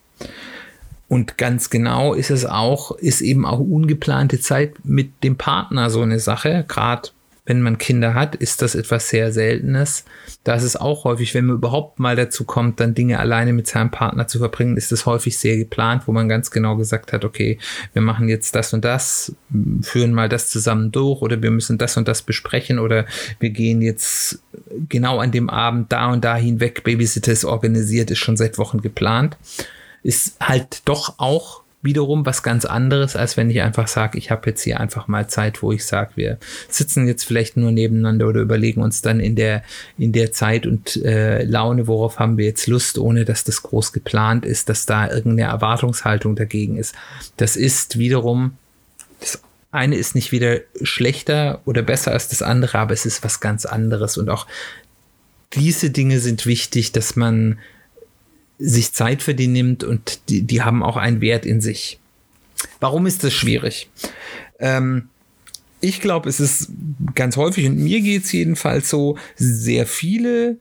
Und 1.08 1.38
ganz 1.38 1.70
genau 1.70 2.13
ist 2.13 2.32
es 2.32 2.46
auch, 2.46 2.91
ist 2.91 3.22
eben 3.22 3.46
auch 3.46 3.60
ungeplante 3.60 4.39
Zeit 4.39 4.74
mit 4.84 5.24
dem 5.24 5.38
Partner 5.38 5.89
so 5.89 6.01
eine 6.01 6.20
Sache, 6.20 6.65
gerade 6.67 7.10
wenn 7.48 7.62
man 7.62 7.77
Kinder 7.77 8.13
hat, 8.13 8.36
ist 8.36 8.62
das 8.62 8.75
etwas 8.75 9.08
sehr 9.08 9.32
Seltenes. 9.32 10.04
Da 10.44 10.56
ist 10.56 10.63
es 10.63 10.75
auch 10.75 11.06
häufig, 11.06 11.34
wenn 11.34 11.46
man 11.46 11.56
überhaupt 11.56 11.98
mal 11.98 12.18
dazu 12.18 12.44
kommt, 12.44 12.82
dann 12.82 12.94
Dinge 12.94 13.20
alleine 13.20 13.54
mit 13.54 13.68
seinem 13.68 13.89
Partner 13.89 14.27
zu 14.27 14.38
verbringen, 14.39 14.75
ist 14.75 14.92
das 14.92 15.06
häufig 15.06 15.38
sehr 15.38 15.56
geplant, 15.56 16.04
wo 16.08 16.12
man 16.12 16.27
ganz 16.27 16.51
genau 16.51 16.75
gesagt 16.75 17.13
hat, 17.13 17.24
okay, 17.24 17.58
wir 17.94 18.01
machen 18.01 18.27
jetzt 18.27 18.54
das 18.54 18.74
und 18.74 18.84
das, 18.84 19.34
führen 19.82 20.13
mal 20.13 20.27
das 20.27 20.50
zusammen 20.50 20.92
durch 20.92 21.22
oder 21.22 21.42
wir 21.42 21.50
müssen 21.51 21.77
das 21.77 21.96
und 21.96 22.10
das 22.10 22.22
besprechen 22.22 22.80
oder 22.80 23.06
wir 23.39 23.50
gehen 23.50 23.82
jetzt 23.82 24.44
genau 24.89 25.20
an 25.20 25.32
dem 25.32 25.50
Abend 25.50 25.92
da 25.94 26.12
und 26.12 26.25
da 26.25 26.36
hinweg. 26.36 26.84
Babysitter 26.84 27.32
ist 27.32 27.46
organisiert, 27.46 28.12
ist 28.12 28.20
schon 28.20 28.36
seit 28.36 28.58
Wochen 28.58 28.82
geplant. 28.82 29.38
Ist 30.04 30.36
halt 30.42 30.82
doch 30.84 31.16
auch 31.18 31.63
wiederum 31.88 32.25
was 32.25 32.44
ganz 32.44 32.65
anderes, 32.65 33.15
als 33.15 33.38
wenn 33.38 33.50
ich 33.50 33.62
einfach 33.62 33.88
sage, 33.88 34.17
ich 34.17 34.29
habe 34.29 34.50
jetzt 34.50 34.62
hier 34.62 34.79
einfach 34.79 35.08
mal 35.08 35.27
Zeit, 35.27 35.63
wo 35.63 35.72
ich 35.72 35.86
sage, 35.86 36.12
wir 36.15 36.38
sitzen 36.70 37.08
jetzt 37.08 37.24
vielleicht 37.24 37.56
nur 37.56 37.72
nebeneinander 37.72 38.27
oder 38.27 38.41
überlegen 38.41 38.82
uns 38.82 39.01
dann 39.01 39.22
in 39.22 39.36
der, 39.36 39.63
in 39.98 40.12
der 40.12 40.34
Zeit 40.34 40.67
und 40.67 40.98
äh, 40.98 41.44
Laune, 41.46 41.88
worauf 41.88 42.20
haben 42.20 42.38
wir 42.38 42.46
jetzt 42.46 42.67
Lust, 42.67 42.98
ohne 42.98 43.24
dass 43.24 43.46
das 43.46 43.63
groß 43.63 43.94
geplant 43.94 44.46
ist, 44.46 44.67
dass 44.67 44.86
da 44.86 45.10
irgendeine 45.10 45.50
Erwartungshaltung 45.50 46.36
dagegen 46.36 46.77
ist. 46.77 46.94
Das 47.38 47.56
ist 47.56 47.98
wiederum, 47.98 48.58
das 49.22 49.41
eine 49.72 49.96
ist 49.96 50.13
nicht 50.13 50.34
wieder 50.34 50.60
schlechter 50.82 51.62
oder 51.65 51.84
besser 51.84 52.12
als 52.12 52.27
das 52.27 52.41
andere, 52.41 52.79
aber 52.79 52.94
es 52.94 53.06
ist 53.06 53.24
was 53.24 53.39
ganz 53.39 53.65
anderes 53.65 54.17
und 54.17 54.29
auch 54.29 54.46
diese 55.53 55.89
Dinge 55.89 56.20
sind 56.20 56.46
wichtig, 56.46 56.91
dass 56.91 57.15
man 57.15 57.60
sich 58.60 58.94
Zeit 58.94 59.22
für 59.22 59.36
die 59.36 59.48
nimmt 59.48 59.84
und 59.84 60.30
die, 60.30 60.42
die 60.42 60.62
haben 60.62 60.84
auch 60.84 60.98
einen 60.98 61.22
Wert 61.22 61.46
in 61.46 61.62
sich. 61.62 62.00
Warum 62.80 63.06
ist 63.06 63.24
das 63.24 63.34
schwierig? 63.34 63.90
Ähm, 64.60 65.10
ich 65.80 66.02
glaube, 66.02 66.30
es 66.30 66.40
ist 66.40 66.70
ganz 67.14 67.38
häufig, 67.38 67.68
und 67.68 67.78
mir 67.78 68.02
geht 68.02 68.24
es 68.24 68.32
jedenfalls 68.32 68.90
so, 68.90 69.18
sehr 69.36 69.86
viele 69.86 70.58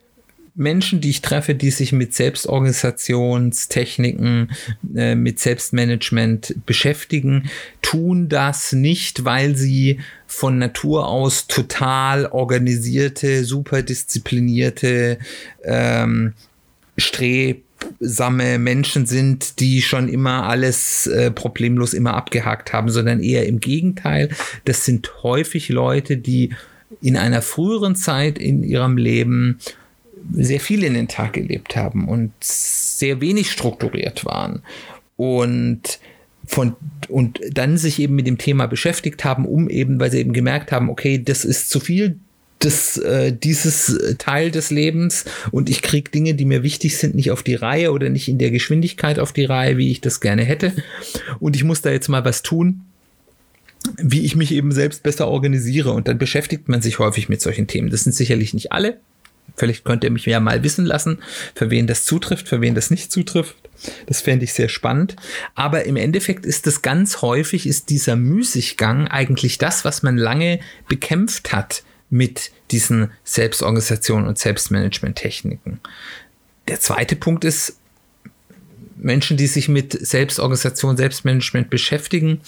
Menschen, 0.57 1.01
die 1.03 1.11
ich 1.11 1.21
treffe, 1.21 1.55
die 1.55 1.71
sich 1.71 1.93
mit 1.93 2.15
Selbstorganisationstechniken, 2.15 4.53
äh, 4.95 5.15
mit 5.15 5.39
Selbstmanagement 5.39 6.57
beschäftigen, 6.65 7.51
tun 7.83 8.31
das 8.31 8.73
nicht, 8.73 9.25
weil 9.25 9.55
sie 9.55 10.01
von 10.27 10.57
Natur 10.59 11.09
aus 11.09 11.47
total 11.47 12.25
organisierte, 12.27 13.45
super 13.45 13.83
disziplinierte 13.83 15.19
ähm, 15.63 16.33
Streb 16.97 17.66
seltsame 18.01 18.59
Menschen 18.59 19.07
sind, 19.07 19.61
die 19.61 19.83
schon 19.83 20.09
immer 20.09 20.45
alles 20.45 21.07
äh, 21.07 21.31
problemlos 21.31 21.95
immer 21.95 22.15
abgehakt 22.15 22.73
haben, 22.73 22.91
sondern 22.91 23.21
eher 23.23 23.47
im 23.47 23.61
Gegenteil. 23.61 24.31
Das 24.65 24.85
sind 24.85 25.11
häufig 25.23 25.69
Leute, 25.69 26.17
die 26.17 26.51
in 27.03 27.17
einer 27.17 27.43
früheren 27.43 27.97
Zeit 27.97 28.39
in 28.39 28.63
ihrem 28.63 28.97
Leben 28.97 29.59
sehr 30.33 30.61
viel 30.61 30.83
in 30.83 30.95
den 30.95 31.09
Tag 31.09 31.35
gelebt 31.35 31.77
haben 31.77 32.09
und 32.09 32.33
sehr 32.41 33.21
wenig 33.21 33.51
strukturiert 33.51 34.25
waren. 34.25 34.63
Und 35.17 36.01
von, 36.47 36.77
und 37.09 37.41
dann 37.51 37.77
sich 37.77 37.99
eben 37.99 38.15
mit 38.15 38.27
dem 38.27 38.39
Thema 38.39 38.67
beschäftigt 38.67 39.25
haben, 39.25 39.47
um 39.47 39.69
eben, 39.69 39.99
weil 39.99 40.11
sie 40.11 40.21
eben 40.21 40.33
gemerkt 40.33 40.71
haben, 40.71 40.91
okay, 40.91 41.23
das 41.23 41.45
ist 41.45 41.71
zu 41.71 41.81
viel, 41.81 42.19
des, 42.63 42.97
äh, 42.97 43.33
dieses 43.33 43.99
Teil 44.19 44.51
des 44.51 44.71
Lebens 44.71 45.25
und 45.51 45.69
ich 45.69 45.83
kriege 45.83 46.11
Dinge, 46.11 46.35
die 46.35 46.45
mir 46.45 46.63
wichtig 46.63 46.97
sind, 46.97 47.15
nicht 47.15 47.31
auf 47.31 47.43
die 47.43 47.55
Reihe 47.55 47.93
oder 47.93 48.09
nicht 48.09 48.29
in 48.29 48.39
der 48.39 48.51
Geschwindigkeit 48.51 49.19
auf 49.19 49.33
die 49.33 49.45
Reihe, 49.45 49.77
wie 49.77 49.91
ich 49.91 50.01
das 50.01 50.21
gerne 50.21 50.45
hätte. 50.45 50.73
Und 51.39 51.57
ich 51.57 51.65
muss 51.65 51.83
da 51.83 51.91
jetzt 51.91 52.09
mal 52.09 52.25
was 52.25 52.43
tun, 52.43 52.83
wie 53.99 54.25
ich 54.25 54.37
mich 54.37 54.53
eben 54.53 54.73
selbst 54.73 55.03
besser 55.03 55.29
organisiere. 55.29 55.93
Und 55.93 56.09
dann 56.09 56.19
beschäftigt 56.19 56.69
man 56.69 56.83
sich 56.83 56.99
häufig 56.99 57.29
mit 57.29 57.43
solchen 57.43 57.67
Themen. 57.67 57.91
Das 57.91 58.05
sind 58.05 58.15
sicherlich 58.15 58.55
nicht 58.55 58.73
alle. 58.73 58.99
Vielleicht 59.55 59.85
könnt 59.85 60.03
ihr 60.03 60.11
mich 60.11 60.27
ja 60.27 60.41
mal 60.41 60.65
wissen 60.65 60.85
lassen, 60.85 61.19
für 61.55 61.71
wen 61.71 61.87
das 61.87 62.05
zutrifft, 62.05 62.49
für 62.49 62.61
wen 62.61 62.75
das 62.75 62.91
nicht 62.91 63.13
zutrifft. 63.13 63.55
Das 64.07 64.21
fände 64.21 64.45
ich 64.45 64.55
sehr 64.55 64.69
spannend. 64.69 65.15
Aber 65.55 65.85
im 65.85 65.97
Endeffekt 65.97 66.45
ist 66.45 66.67
das 66.67 66.83
ganz 66.83 67.23
häufig, 67.23 67.67
ist 67.67 67.91
dieser 67.91 68.17
Müßiggang 68.17 69.09
eigentlich 69.09 69.59
das, 69.59 69.85
was 69.85 70.03
man 70.03 70.17
lange 70.17 70.59
bekämpft 70.89 71.53
hat 71.53 71.85
mit 72.11 72.51
diesen 72.71 73.11
Selbstorganisationen 73.25 74.27
und 74.27 74.39
Selbstmanagement-Techniken. 74.39 75.81
Der 76.69 76.81
zweite 76.81 77.17
Punkt 77.17 77.45
ist, 77.45 77.79
Menschen, 78.97 79.37
die 79.37 79.47
sich 79.47 79.69
mit 79.69 79.93
Selbstorganisation, 79.93 80.97
Selbstmanagement 80.97 81.71
beschäftigen, 81.71 82.41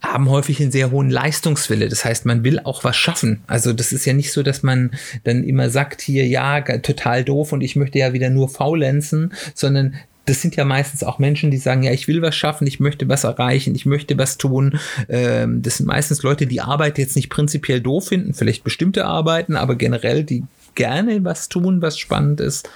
haben 0.00 0.28
häufig 0.30 0.60
einen 0.60 0.70
sehr 0.70 0.90
hohen 0.92 1.10
Leistungswille. 1.10 1.88
Das 1.88 2.04
heißt, 2.04 2.24
man 2.24 2.44
will 2.44 2.60
auch 2.60 2.84
was 2.84 2.96
schaffen. 2.96 3.42
Also 3.46 3.72
das 3.72 3.92
ist 3.92 4.04
ja 4.04 4.12
nicht 4.12 4.32
so, 4.32 4.42
dass 4.42 4.62
man 4.62 4.92
dann 5.24 5.42
immer 5.42 5.70
sagt, 5.70 6.00
hier, 6.00 6.26
ja, 6.26 6.60
total 6.60 7.24
doof 7.24 7.52
und 7.52 7.62
ich 7.62 7.74
möchte 7.74 7.98
ja 7.98 8.12
wieder 8.12 8.30
nur 8.30 8.48
faulenzen, 8.48 9.32
sondern 9.54 9.96
das 10.28 10.42
sind 10.42 10.56
ja 10.56 10.64
meistens 10.64 11.02
auch 11.02 11.18
Menschen, 11.18 11.50
die 11.50 11.56
sagen, 11.56 11.82
ja, 11.82 11.92
ich 11.92 12.06
will 12.06 12.20
was 12.20 12.36
schaffen, 12.36 12.66
ich 12.66 12.80
möchte 12.80 13.08
was 13.08 13.24
erreichen, 13.24 13.74
ich 13.74 13.86
möchte 13.86 14.18
was 14.18 14.36
tun. 14.36 14.78
Ähm, 15.08 15.62
das 15.62 15.78
sind 15.78 15.86
meistens 15.86 16.22
Leute, 16.22 16.46
die 16.46 16.60
Arbeit 16.60 16.98
jetzt 16.98 17.16
nicht 17.16 17.30
prinzipiell 17.30 17.80
doof 17.80 18.08
finden, 18.08 18.34
vielleicht 18.34 18.62
bestimmte 18.62 19.06
Arbeiten, 19.06 19.56
aber 19.56 19.74
generell, 19.74 20.24
die 20.24 20.44
gerne 20.74 21.24
was 21.24 21.48
tun, 21.48 21.80
was 21.80 21.98
spannend 21.98 22.40
ist. 22.40 22.68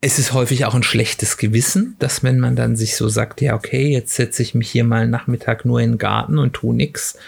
Es 0.00 0.18
ist 0.18 0.32
häufig 0.32 0.64
auch 0.64 0.74
ein 0.74 0.82
schlechtes 0.82 1.36
Gewissen, 1.36 1.96
dass 1.98 2.22
wenn 2.22 2.38
man 2.38 2.56
dann 2.56 2.76
sich 2.76 2.96
so 2.96 3.08
sagt, 3.08 3.40
ja, 3.42 3.54
okay, 3.54 3.88
jetzt 3.88 4.14
setze 4.14 4.42
ich 4.42 4.54
mich 4.54 4.70
hier 4.70 4.84
mal 4.84 5.08
Nachmittag 5.08 5.64
nur 5.64 5.80
in 5.80 5.92
den 5.92 5.98
Garten 5.98 6.38
und 6.38 6.54
tu 6.54 6.72
nichts 6.72 7.18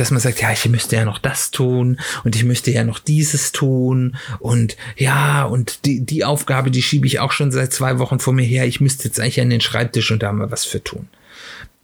dass 0.00 0.10
man 0.10 0.20
sagt, 0.20 0.40
ja, 0.40 0.52
ich 0.52 0.68
müsste 0.68 0.96
ja 0.96 1.04
noch 1.04 1.18
das 1.18 1.50
tun 1.50 1.98
und 2.24 2.36
ich 2.36 2.44
müsste 2.44 2.70
ja 2.70 2.84
noch 2.84 2.98
dieses 2.98 3.52
tun 3.52 4.16
und 4.38 4.76
ja, 4.96 5.44
und 5.44 5.84
die, 5.84 6.00
die 6.00 6.24
Aufgabe, 6.24 6.70
die 6.70 6.82
schiebe 6.82 7.06
ich 7.06 7.20
auch 7.20 7.32
schon 7.32 7.50
seit 7.50 7.72
zwei 7.72 7.98
Wochen 7.98 8.18
vor 8.18 8.32
mir 8.32 8.44
her. 8.44 8.66
Ich 8.66 8.80
müsste 8.80 9.04
jetzt 9.04 9.18
eigentlich 9.20 9.40
an 9.40 9.50
den 9.50 9.60
Schreibtisch 9.60 10.10
und 10.10 10.22
da 10.22 10.32
mal 10.32 10.50
was 10.50 10.64
für 10.64 10.82
tun. 10.82 11.08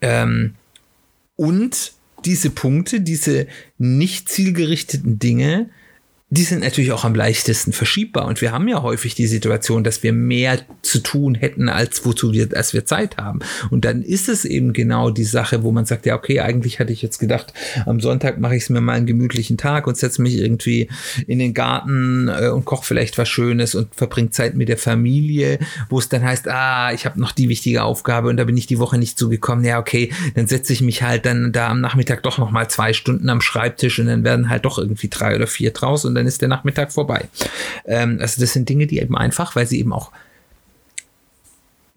Ähm, 0.01 0.55
und 1.37 1.93
diese 2.25 2.51
Punkte, 2.51 3.01
diese 3.01 3.47
nicht 3.79 4.29
zielgerichteten 4.29 5.19
Dinge, 5.19 5.69
die 6.35 6.43
sind 6.43 6.65
natürlich 6.65 6.91
auch 6.91 7.05
am 7.05 7.15
leichtesten 7.15 7.73
verschiebbar. 7.73 8.27
Und 8.27 8.41
wir 8.41 8.51
haben 8.51 8.67
ja 8.67 8.83
häufig 8.83 9.15
die 9.15 9.29
Situation, 9.29 9.85
dass 9.85 10.03
wir 10.03 10.13
mehr 10.13 10.59
zu 10.83 10.99
tun 10.99 11.37
hätten, 11.37 11.69
als 11.69 12.05
wozu 12.05 12.33
wir, 12.33 12.49
als 12.57 12.75
wir 12.75 12.85
Zeit 12.85 13.19
haben. 13.19 13.39
Und 13.71 13.85
dann 13.85 14.03
ist 14.03 14.29
es 14.29 14.45
eben 14.45 14.73
genau 14.73 15.11
die 15.11 15.25
Sache, 15.25 15.63
wo 15.63 15.71
man 15.71 15.87
sagt, 15.87 16.07
ja, 16.07 16.17
okay, 16.17 16.41
eigentlich 16.41 16.81
hatte 16.81 16.93
ich 16.93 17.03
jetzt 17.03 17.19
gedacht, 17.19 17.55
am 17.87 18.01
Sonntag 18.01 18.41
mache 18.41 18.57
ich 18.57 18.65
es 18.65 18.71
mir 18.71 18.81
mal 18.81 18.95
einen 18.95 19.07
gemütlichen 19.07 19.59
Tag 19.59 19.87
und 19.87 19.97
setze 19.97 20.23
mich 20.23 20.37
irgendwie 20.37 20.89
in 21.29 21.39
den 21.39 21.55
Garten 21.55 22.29
äh, 22.29 22.49
und 22.49 22.65
koche 22.65 22.85
vielleicht 22.85 23.17
was 23.17 23.29
Schönes 23.29 23.77
und 23.77 23.95
verbringe 23.95 24.31
Zeit 24.31 24.57
mit 24.57 24.69
der 24.69 24.79
Familie, 24.79 25.61
wo 25.89 26.01
es 26.01 26.09
dann 26.09 26.25
heißt, 26.25 26.49
ah, 26.49 26.93
ich 26.93 27.07
habe 27.07 27.21
noch 27.21 27.31
die 27.31 27.49
wichtige 27.49 27.85
Aufgabe 27.85 28.29
und 28.29 28.39
da 28.39 28.45
bin 28.45 28.57
ich 28.57 28.67
die 28.67 28.81
Woche 28.81 28.99
nicht 28.99 29.21
zugekommen. 29.21 29.65
Ja, 29.65 29.79
okay, 29.79 30.13
dann 30.35 30.49
setze 30.49 30.73
ich 30.73 30.81
mich 30.81 31.05
halt 31.05 31.27
dann 31.27 31.53
da 31.53 31.69
am 31.69 31.81
Nachmittag 31.81 32.25
doch 32.25 32.39
noch 32.39 32.51
mal 32.51 32.69
zwei 32.69 32.93
Stunden 32.93 33.29
am 33.29 33.41
Schreibtisch 33.41 34.01
und 34.01 34.07
dann 34.07 34.25
werden 34.25 34.49
halt 34.49 34.65
doch 34.65 34.79
irgendwie 34.79 35.09
drei 35.09 35.37
oder 35.37 35.47
vier 35.47 35.71
draus 35.71 36.05
und 36.05 36.17
dann 36.17 36.24
ist 36.27 36.41
der 36.41 36.49
Nachmittag 36.49 36.93
vorbei. 36.93 37.29
Ähm, 37.87 38.19
also 38.21 38.41
das 38.41 38.53
sind 38.53 38.69
Dinge, 38.69 38.87
die 38.87 38.99
eben 38.99 39.17
einfach, 39.17 39.57
weil 39.57 39.67
sie 39.67 39.79
eben 39.79 39.93
auch 39.93 40.13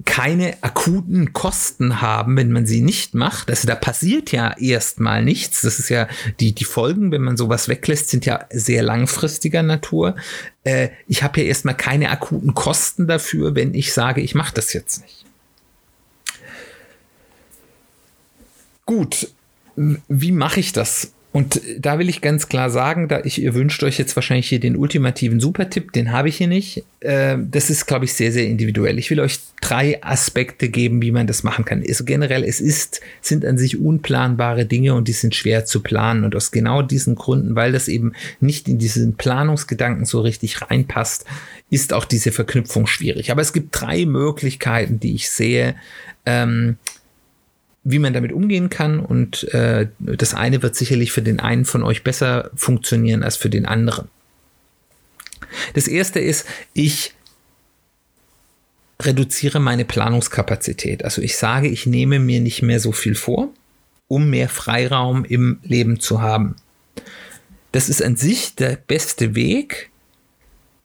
keine 0.05 0.57
akuten 0.61 1.33
Kosten 1.33 2.01
haben, 2.01 2.37
wenn 2.37 2.51
man 2.51 2.65
sie 2.65 2.81
nicht 2.81 3.13
macht. 3.13 3.49
Also 3.49 3.67
da 3.67 3.75
passiert 3.75 4.31
ja 4.31 4.55
erstmal 4.57 5.23
nichts. 5.23 5.61
Das 5.61 5.79
ist 5.79 5.89
ja 5.89 6.07
die, 6.39 6.53
die 6.53 6.65
Folgen, 6.65 7.11
wenn 7.11 7.23
man 7.23 7.35
sowas 7.35 7.67
weglässt, 7.67 8.09
sind 8.09 8.25
ja 8.25 8.45
sehr 8.49 8.83
langfristiger 8.83 9.63
Natur. 9.63 10.15
Äh, 10.63 10.89
ich 11.07 11.23
habe 11.23 11.41
ja 11.41 11.47
erstmal 11.47 11.75
keine 11.75 12.09
akuten 12.09 12.53
Kosten 12.53 13.07
dafür, 13.07 13.55
wenn 13.55 13.73
ich 13.73 13.93
sage, 13.93 14.21
ich 14.21 14.33
mache 14.33 14.53
das 14.53 14.71
jetzt 14.73 15.01
nicht. 15.03 15.25
Gut, 18.85 19.29
wie 19.75 20.31
mache 20.31 20.61
ich 20.61 20.71
das? 20.71 21.11
Und 21.37 21.61
da 21.77 21.99
will 21.99 22.09
ich 22.09 22.21
ganz 22.21 22.49
klar 22.49 22.71
sagen, 22.71 23.07
da 23.07 23.21
ich, 23.23 23.39
ihr 23.39 23.53
wünscht 23.53 23.83
euch 23.83 23.99
jetzt 23.99 24.15
wahrscheinlich 24.15 24.49
hier 24.49 24.59
den 24.59 24.75
ultimativen 24.75 25.39
Supertipp, 25.39 25.91
den 25.91 26.11
habe 26.11 26.29
ich 26.29 26.37
hier 26.37 26.47
nicht. 26.47 26.83
Äh, 27.01 27.37
das 27.39 27.69
ist, 27.69 27.85
glaube 27.85 28.05
ich, 28.05 28.13
sehr, 28.13 28.31
sehr 28.31 28.47
individuell. 28.47 28.97
Ich 28.97 29.11
will 29.11 29.19
euch 29.19 29.37
drei 29.61 30.03
Aspekte 30.03 30.67
geben, 30.67 30.99
wie 30.99 31.11
man 31.11 31.27
das 31.27 31.43
machen 31.43 31.63
kann. 31.63 31.83
Also 31.87 32.05
generell, 32.05 32.43
es 32.43 32.59
ist, 32.59 33.01
sind 33.21 33.45
an 33.45 33.59
sich 33.59 33.79
unplanbare 33.79 34.65
Dinge 34.65 34.95
und 34.95 35.07
die 35.07 35.13
sind 35.13 35.35
schwer 35.35 35.63
zu 35.65 35.83
planen. 35.83 36.23
Und 36.23 36.35
aus 36.35 36.49
genau 36.49 36.81
diesen 36.81 37.13
Gründen, 37.13 37.55
weil 37.55 37.71
das 37.71 37.87
eben 37.87 38.13
nicht 38.39 38.67
in 38.67 38.79
diesen 38.79 39.13
Planungsgedanken 39.13 40.05
so 40.05 40.21
richtig 40.21 40.63
reinpasst, 40.63 41.25
ist 41.69 41.93
auch 41.93 42.05
diese 42.05 42.31
Verknüpfung 42.31 42.87
schwierig. 42.87 43.29
Aber 43.29 43.43
es 43.43 43.53
gibt 43.53 43.79
drei 43.79 44.07
Möglichkeiten, 44.07 44.99
die 44.99 45.13
ich 45.13 45.29
sehe, 45.29 45.75
ähm, 46.25 46.77
wie 47.89 47.99
man 47.99 48.13
damit 48.13 48.33
umgehen 48.33 48.69
kann. 48.69 48.99
Und 48.99 49.45
äh, 49.53 49.87
das 49.99 50.33
eine 50.33 50.61
wird 50.61 50.75
sicherlich 50.75 51.13
für 51.13 51.21
den 51.21 51.39
einen 51.39 51.63
von 51.63 51.83
euch 51.83 52.03
besser 52.03 52.51
funktionieren 52.53 53.23
als 53.23 53.37
für 53.37 53.49
den 53.49 53.65
anderen. 53.65 54.09
Das 55.73 55.87
erste 55.87 56.19
ist, 56.19 56.45
ich 56.73 57.13
reduziere 59.01 59.61
meine 59.61 59.85
Planungskapazität. 59.85 61.05
Also 61.05 61.21
ich 61.21 61.37
sage, 61.37 61.69
ich 61.69 61.85
nehme 61.85 62.19
mir 62.19 62.41
nicht 62.41 62.61
mehr 62.61 62.81
so 62.81 62.91
viel 62.91 63.15
vor, 63.15 63.53
um 64.09 64.29
mehr 64.29 64.49
Freiraum 64.49 65.23
im 65.23 65.59
Leben 65.63 65.99
zu 65.99 66.21
haben. 66.21 66.55
das 67.71 67.89
ist 67.89 68.01
an 68.01 68.15
sich 68.15 68.55
der 68.55 68.75
beste 68.75 69.35
Weg, 69.35 69.91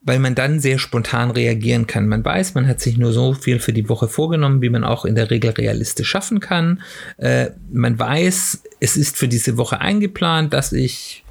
weil 0.05 0.19
man 0.19 0.35
dann 0.35 0.61
sehr 0.61 0.79
spontan 0.79 1.31
reagieren 1.31 1.87
kann. 1.87 2.09
Man 2.09 2.25
weiß, 2.25 2.55
man 2.55 2.67
hat 2.67 2.81
sich 2.81 2.99
nur 2.99 3.13
so 3.13 3.35
viel 3.35 3.61
für 3.61 3.73
die 3.73 3.89
Woche 3.89 4.09
vorgenommen, 4.09 4.61
wie 4.61 4.71
man 4.71 4.85
auch 4.85 5.05
in 5.05 5.15
der 5.15 5.31
Regel 5.31 5.51
realistisch 5.51 6.09
schaffen 6.09 6.41
kann. 6.41 6.83
Äh, 7.19 7.51
man 7.71 7.99
weiß, 7.99 8.63
es 8.81 8.97
ist 8.97 9.17
für 9.17 9.29
diese 9.29 9.57
Woche 9.57 9.81
eingeplant, 9.81 10.53
dass 10.53 10.73
ich 10.73 11.25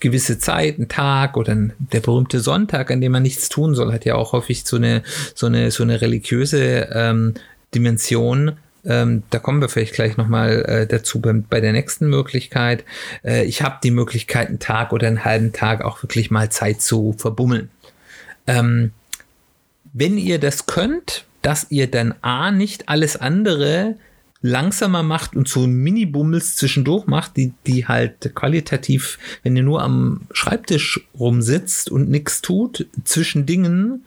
gewisse 0.00 0.38
Zeit, 0.38 0.78
ein 0.78 0.88
Tag 0.88 1.36
oder 1.36 1.56
der 1.78 2.00
berühmte 2.00 2.40
Sonntag, 2.40 2.90
an 2.90 3.00
dem 3.00 3.12
man 3.12 3.22
nichts 3.22 3.48
tun 3.48 3.74
soll, 3.74 3.92
hat 3.92 4.04
ja 4.04 4.14
auch 4.14 4.32
häufig 4.32 4.64
so 4.64 4.76
eine, 4.76 5.02
so 5.34 5.46
eine, 5.46 5.70
so 5.70 5.82
eine 5.82 6.00
religiöse 6.00 6.88
ähm, 6.92 7.34
Dimension. 7.74 8.52
Ähm, 8.84 9.24
da 9.30 9.38
kommen 9.38 9.60
wir 9.60 9.68
vielleicht 9.68 9.94
gleich 9.94 10.16
nochmal 10.16 10.64
äh, 10.66 10.86
dazu 10.86 11.20
bei, 11.20 11.32
bei 11.32 11.60
der 11.60 11.72
nächsten 11.72 12.08
Möglichkeit. 12.08 12.84
Äh, 13.24 13.44
ich 13.44 13.62
habe 13.62 13.78
die 13.82 13.90
Möglichkeit, 13.90 14.48
einen 14.48 14.60
Tag 14.60 14.92
oder 14.92 15.08
einen 15.08 15.24
halben 15.24 15.52
Tag 15.52 15.82
auch 15.82 16.02
wirklich 16.02 16.30
mal 16.30 16.50
Zeit 16.50 16.80
zu 16.80 17.14
verbummeln. 17.18 17.70
Ähm, 18.48 18.90
wenn 19.92 20.18
ihr 20.18 20.40
das 20.40 20.66
könnt, 20.66 21.24
dass 21.42 21.70
ihr 21.70 21.88
dann 21.88 22.14
A, 22.22 22.50
nicht 22.50 22.88
alles 22.88 23.16
andere 23.16 23.96
langsamer 24.40 25.02
macht 25.02 25.34
und 25.34 25.48
so 25.48 25.66
Mini-Bummels 25.66 26.56
zwischendurch 26.56 27.06
macht, 27.06 27.36
die, 27.36 27.52
die 27.66 27.86
halt 27.86 28.34
qualitativ, 28.34 29.18
wenn 29.42 29.56
ihr 29.56 29.62
nur 29.62 29.82
am 29.82 30.22
Schreibtisch 30.32 31.08
rumsitzt 31.18 31.90
und 31.90 32.08
nichts 32.08 32.40
tut, 32.40 32.86
zwischen 33.04 33.46
Dingen, 33.46 34.04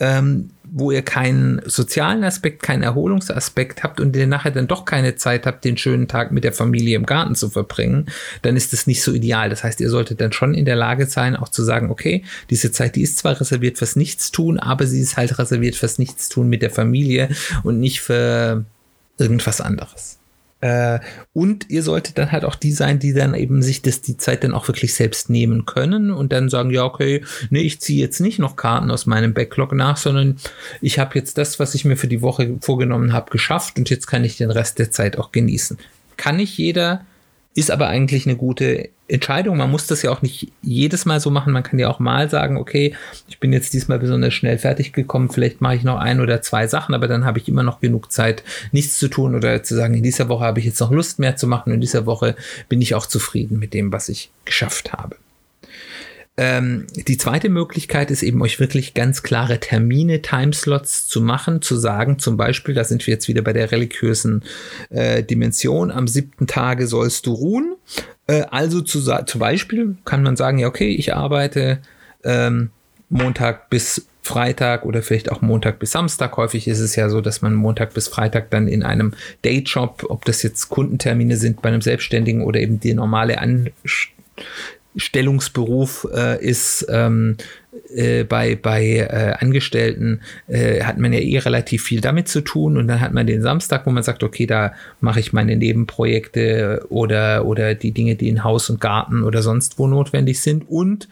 ähm, 0.00 0.50
wo 0.64 0.90
ihr 0.90 1.02
keinen 1.02 1.60
sozialen 1.66 2.24
Aspekt, 2.24 2.62
keinen 2.62 2.82
Erholungsaspekt 2.82 3.84
habt 3.84 4.00
und 4.00 4.16
ihr 4.16 4.26
nachher 4.26 4.50
dann 4.50 4.66
doch 4.66 4.84
keine 4.84 5.14
Zeit 5.14 5.46
habt, 5.46 5.64
den 5.64 5.76
schönen 5.76 6.08
Tag 6.08 6.32
mit 6.32 6.42
der 6.42 6.52
Familie 6.52 6.96
im 6.96 7.06
Garten 7.06 7.34
zu 7.36 7.48
verbringen, 7.48 8.06
dann 8.42 8.56
ist 8.56 8.72
das 8.72 8.86
nicht 8.86 9.02
so 9.02 9.12
ideal. 9.12 9.50
Das 9.50 9.62
heißt, 9.62 9.80
ihr 9.80 9.90
solltet 9.90 10.20
dann 10.20 10.32
schon 10.32 10.54
in 10.54 10.64
der 10.64 10.76
Lage 10.76 11.06
sein, 11.06 11.36
auch 11.36 11.48
zu 11.48 11.62
sagen, 11.62 11.90
okay, 11.90 12.24
diese 12.50 12.72
Zeit, 12.72 12.96
die 12.96 13.02
ist 13.02 13.18
zwar 13.18 13.40
reserviert 13.40 13.78
fürs 13.78 13.94
Nichtstun, 13.94 14.58
aber 14.58 14.86
sie 14.86 15.00
ist 15.00 15.16
halt 15.16 15.38
reserviert 15.38 15.76
fürs 15.76 15.98
Nichtstun 15.98 16.48
mit 16.48 16.62
der 16.62 16.70
Familie 16.70 17.28
und 17.62 17.78
nicht 17.78 18.00
für 18.00 18.64
irgendwas 19.18 19.60
anderes. 19.60 20.18
Äh, 20.64 21.00
und 21.34 21.68
ihr 21.68 21.82
solltet 21.82 22.16
dann 22.16 22.32
halt 22.32 22.46
auch 22.46 22.54
die 22.54 22.72
sein, 22.72 22.98
die 22.98 23.12
dann 23.12 23.34
eben 23.34 23.60
sich 23.62 23.82
das, 23.82 24.00
die 24.00 24.16
Zeit 24.16 24.44
dann 24.44 24.54
auch 24.54 24.66
wirklich 24.66 24.94
selbst 24.94 25.28
nehmen 25.28 25.66
können 25.66 26.10
und 26.10 26.32
dann 26.32 26.48
sagen, 26.48 26.70
ja, 26.70 26.84
okay, 26.84 27.22
nee, 27.50 27.60
ich 27.60 27.82
ziehe 27.82 28.00
jetzt 28.00 28.18
nicht 28.18 28.38
noch 28.38 28.56
Karten 28.56 28.90
aus 28.90 29.04
meinem 29.04 29.34
Backlog 29.34 29.74
nach, 29.74 29.98
sondern 29.98 30.38
ich 30.80 30.98
habe 30.98 31.18
jetzt 31.18 31.36
das, 31.36 31.58
was 31.58 31.74
ich 31.74 31.84
mir 31.84 31.98
für 31.98 32.08
die 32.08 32.22
Woche 32.22 32.56
vorgenommen 32.62 33.12
habe, 33.12 33.30
geschafft 33.30 33.76
und 33.76 33.90
jetzt 33.90 34.06
kann 34.06 34.24
ich 34.24 34.38
den 34.38 34.50
Rest 34.50 34.78
der 34.78 34.90
Zeit 34.90 35.18
auch 35.18 35.32
genießen. 35.32 35.76
Kann 36.16 36.36
nicht 36.36 36.56
jeder, 36.56 37.04
ist 37.54 37.70
aber 37.70 37.86
eigentlich 37.86 38.26
eine 38.26 38.36
gute 38.36 38.90
Entscheidung. 39.06 39.56
Man 39.58 39.70
muss 39.70 39.86
das 39.86 40.02
ja 40.02 40.10
auch 40.10 40.22
nicht 40.22 40.50
jedes 40.62 41.04
Mal 41.04 41.20
so 41.20 41.30
machen. 41.30 41.52
Man 41.52 41.62
kann 41.62 41.78
ja 41.78 41.88
auch 41.88 42.00
mal 42.00 42.28
sagen, 42.28 42.56
okay, 42.56 42.94
ich 43.28 43.38
bin 43.38 43.52
jetzt 43.52 43.72
diesmal 43.74 44.00
besonders 44.00 44.34
schnell 44.34 44.58
fertig 44.58 44.92
gekommen. 44.92 45.30
Vielleicht 45.30 45.60
mache 45.60 45.76
ich 45.76 45.84
noch 45.84 45.98
ein 45.98 46.20
oder 46.20 46.42
zwei 46.42 46.66
Sachen, 46.66 46.94
aber 46.94 47.06
dann 47.06 47.24
habe 47.24 47.38
ich 47.38 47.48
immer 47.48 47.62
noch 47.62 47.80
genug 47.80 48.10
Zeit, 48.10 48.42
nichts 48.72 48.98
zu 48.98 49.08
tun 49.08 49.36
oder 49.36 49.62
zu 49.62 49.76
sagen, 49.76 49.94
in 49.94 50.02
dieser 50.02 50.28
Woche 50.28 50.44
habe 50.44 50.58
ich 50.58 50.66
jetzt 50.66 50.80
noch 50.80 50.90
Lust 50.90 51.20
mehr 51.20 51.36
zu 51.36 51.46
machen. 51.46 51.72
In 51.72 51.80
dieser 51.80 52.06
Woche 52.06 52.34
bin 52.68 52.82
ich 52.82 52.94
auch 52.94 53.06
zufrieden 53.06 53.58
mit 53.58 53.72
dem, 53.72 53.92
was 53.92 54.08
ich 54.08 54.32
geschafft 54.44 54.92
habe. 54.92 55.16
Ähm, 56.36 56.86
die 56.96 57.16
zweite 57.16 57.48
Möglichkeit 57.48 58.10
ist 58.10 58.24
eben 58.24 58.42
euch 58.42 58.58
wirklich 58.58 58.94
ganz 58.94 59.22
klare 59.22 59.60
Termine, 59.60 60.20
Timeslots 60.20 61.06
zu 61.06 61.20
machen, 61.20 61.62
zu 61.62 61.76
sagen, 61.76 62.18
zum 62.18 62.36
Beispiel, 62.36 62.74
da 62.74 62.82
sind 62.82 63.06
wir 63.06 63.14
jetzt 63.14 63.28
wieder 63.28 63.42
bei 63.42 63.52
der 63.52 63.70
religiösen 63.70 64.42
äh, 64.90 65.22
Dimension, 65.22 65.92
am 65.92 66.08
siebten 66.08 66.48
Tage 66.48 66.88
sollst 66.88 67.26
du 67.26 67.32
ruhen. 67.34 67.76
Äh, 68.26 68.42
also 68.50 68.80
zu, 68.80 69.00
zum 69.00 69.38
Beispiel 69.38 69.96
kann 70.04 70.24
man 70.24 70.36
sagen, 70.36 70.58
ja, 70.58 70.66
okay, 70.66 70.88
ich 70.88 71.14
arbeite 71.14 71.78
ähm, 72.24 72.70
Montag 73.10 73.70
bis 73.70 74.08
Freitag 74.22 74.86
oder 74.86 75.02
vielleicht 75.02 75.30
auch 75.30 75.40
Montag 75.40 75.78
bis 75.78 75.92
Samstag. 75.92 76.36
Häufig 76.36 76.66
ist 76.66 76.80
es 76.80 76.96
ja 76.96 77.10
so, 77.10 77.20
dass 77.20 77.42
man 77.42 77.54
Montag 77.54 77.94
bis 77.94 78.08
Freitag 78.08 78.50
dann 78.50 78.66
in 78.66 78.82
einem 78.82 79.12
Dayjob, 79.42 80.06
ob 80.08 80.24
das 80.24 80.42
jetzt 80.42 80.68
Kundentermine 80.68 81.36
sind 81.36 81.62
bei 81.62 81.68
einem 81.68 81.82
Selbstständigen 81.82 82.42
oder 82.42 82.58
eben 82.58 82.80
die 82.80 82.94
normale 82.94 83.38
Anstellung, 83.38 84.14
Stellungsberuf 84.96 86.06
äh, 86.14 86.44
ist 86.44 86.86
ähm, 86.88 87.36
äh, 87.94 88.24
bei, 88.24 88.54
bei 88.54 88.84
äh, 88.98 89.34
Angestellten, 89.38 90.20
äh, 90.46 90.82
hat 90.82 90.98
man 90.98 91.12
ja 91.12 91.20
eh 91.20 91.38
relativ 91.38 91.82
viel 91.82 92.00
damit 92.00 92.28
zu 92.28 92.40
tun 92.40 92.76
und 92.76 92.86
dann 92.86 93.00
hat 93.00 93.12
man 93.12 93.26
den 93.26 93.42
Samstag, 93.42 93.86
wo 93.86 93.90
man 93.90 94.02
sagt, 94.02 94.22
okay, 94.22 94.46
da 94.46 94.74
mache 95.00 95.20
ich 95.20 95.32
meine 95.32 95.56
Nebenprojekte 95.56 96.86
oder, 96.88 97.44
oder 97.44 97.74
die 97.74 97.92
Dinge, 97.92 98.14
die 98.14 98.28
in 98.28 98.44
Haus 98.44 98.70
und 98.70 98.80
Garten 98.80 99.24
oder 99.24 99.42
sonst 99.42 99.78
wo 99.78 99.86
notwendig 99.86 100.40
sind 100.40 100.64
und 100.68 101.08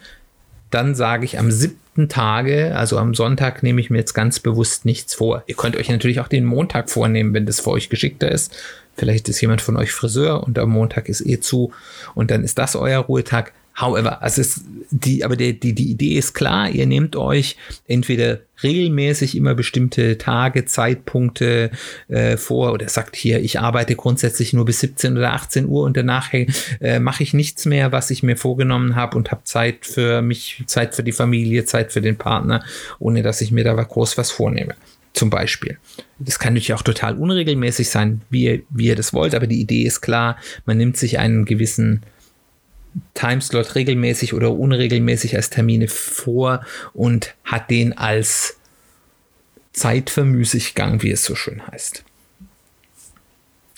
dann 0.69 0.95
sage 0.95 1.25
ich 1.25 1.37
am 1.37 1.51
siebten 1.51 2.09
Tage, 2.09 2.75
also 2.75 2.97
am 2.97 3.13
Sonntag, 3.13 3.61
nehme 3.61 3.79
ich 3.79 3.91
mir 3.91 3.99
jetzt 3.99 4.13
ganz 4.13 4.39
bewusst 4.39 4.85
nichts 4.85 5.13
vor. 5.13 5.43
Ihr 5.45 5.55
könnt 5.55 5.75
euch 5.75 5.89
natürlich 5.89 6.19
auch 6.19 6.27
den 6.27 6.45
Montag 6.45 6.89
vornehmen, 6.89 7.33
wenn 7.35 7.45
das 7.45 7.59
für 7.59 7.69
euch 7.69 7.89
geschickter 7.89 8.31
ist. 8.31 8.55
Vielleicht 8.95 9.29
ist 9.29 9.39
jemand 9.41 9.61
von 9.61 9.77
euch 9.77 9.91
Friseur 9.91 10.43
und 10.43 10.57
am 10.57 10.69
Montag 10.69 11.09
ist 11.09 11.25
eh 11.25 11.39
zu 11.39 11.71
und 12.15 12.31
dann 12.31 12.43
ist 12.43 12.57
das 12.57 12.75
euer 12.75 13.01
Ruhetag. 13.01 13.51
However, 13.75 14.21
also 14.21 14.41
es, 14.41 14.61
die, 14.91 15.23
aber 15.23 15.35
die, 15.35 15.59
die, 15.59 15.73
die 15.73 15.89
Idee 15.89 16.17
ist 16.17 16.33
klar, 16.33 16.69
ihr 16.69 16.85
nehmt 16.85 17.15
euch 17.15 17.57
entweder 17.87 18.41
regelmäßig 18.61 19.35
immer 19.35 19.55
bestimmte 19.55 20.19
Tage, 20.19 20.65
Zeitpunkte 20.65 21.71
äh, 22.07 22.37
vor 22.37 22.71
oder 22.73 22.87
sagt 22.87 23.15
hier, 23.15 23.41
ich 23.41 23.59
arbeite 23.59 23.95
grundsätzlich 23.95 24.53
nur 24.53 24.65
bis 24.65 24.79
17 24.81 25.17
oder 25.17 25.33
18 25.33 25.67
Uhr 25.67 25.83
und 25.83 25.97
danach 25.97 26.31
äh, 26.33 26.99
mache 26.99 27.23
ich 27.23 27.33
nichts 27.33 27.65
mehr, 27.65 27.91
was 27.91 28.11
ich 28.11 28.21
mir 28.21 28.37
vorgenommen 28.37 28.95
habe 28.95 29.17
und 29.17 29.31
habe 29.31 29.43
Zeit 29.43 29.87
für 29.87 30.21
mich, 30.21 30.63
Zeit 30.67 30.93
für 30.93 31.03
die 31.03 31.11
Familie, 31.11 31.65
Zeit 31.65 31.91
für 31.91 32.01
den 32.01 32.15
Partner, 32.15 32.63
ohne 32.99 33.23
dass 33.23 33.41
ich 33.41 33.51
mir 33.51 33.63
da 33.63 33.73
groß 33.73 34.19
was 34.19 34.29
vornehme. 34.29 34.75
Zum 35.13 35.29
Beispiel. 35.29 35.77
Das 36.17 36.39
kann 36.39 36.53
natürlich 36.53 36.73
auch 36.73 36.81
total 36.81 37.17
unregelmäßig 37.17 37.89
sein, 37.89 38.21
wie 38.29 38.43
ihr, 38.43 38.61
wie 38.69 38.87
ihr 38.87 38.95
das 38.95 39.13
wollt, 39.13 39.35
aber 39.35 39.45
die 39.45 39.61
Idee 39.61 39.83
ist 39.83 40.01
klar, 40.01 40.37
man 40.65 40.77
nimmt 40.77 40.97
sich 40.97 41.19
einen 41.19 41.45
gewissen 41.45 42.01
Timeslot 43.13 43.75
regelmäßig 43.75 44.33
oder 44.33 44.51
unregelmäßig 44.51 45.35
als 45.35 45.49
Termine 45.49 45.87
vor 45.87 46.65
und 46.93 47.33
hat 47.43 47.69
den 47.69 47.97
als 47.97 48.57
Zeit 49.73 50.09
für 50.09 50.23
Müßiggang, 50.23 51.01
wie 51.01 51.11
es 51.11 51.23
so 51.23 51.35
schön 51.35 51.65
heißt. 51.67 52.03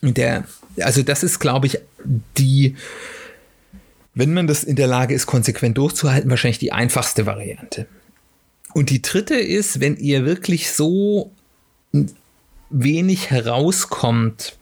Der, 0.01 0.45
also 0.79 1.01
das 1.03 1.23
ist, 1.23 1.39
glaube 1.39 1.67
ich, 1.67 1.79
die, 2.37 2.75
wenn 4.13 4.33
man 4.33 4.47
das 4.47 4.63
in 4.63 4.75
der 4.75 4.87
Lage 4.87 5.13
ist, 5.13 5.25
konsequent 5.25 5.77
durchzuhalten, 5.77 6.29
wahrscheinlich 6.29 6.59
die 6.59 6.73
einfachste 6.73 7.25
Variante. 7.25 7.87
Und 8.73 8.89
die 8.89 9.01
dritte 9.01 9.35
ist, 9.35 9.79
wenn 9.79 9.95
ihr 9.95 10.25
wirklich 10.25 10.71
so 10.71 11.31
wenig 12.69 13.29
herauskommt 13.29 14.57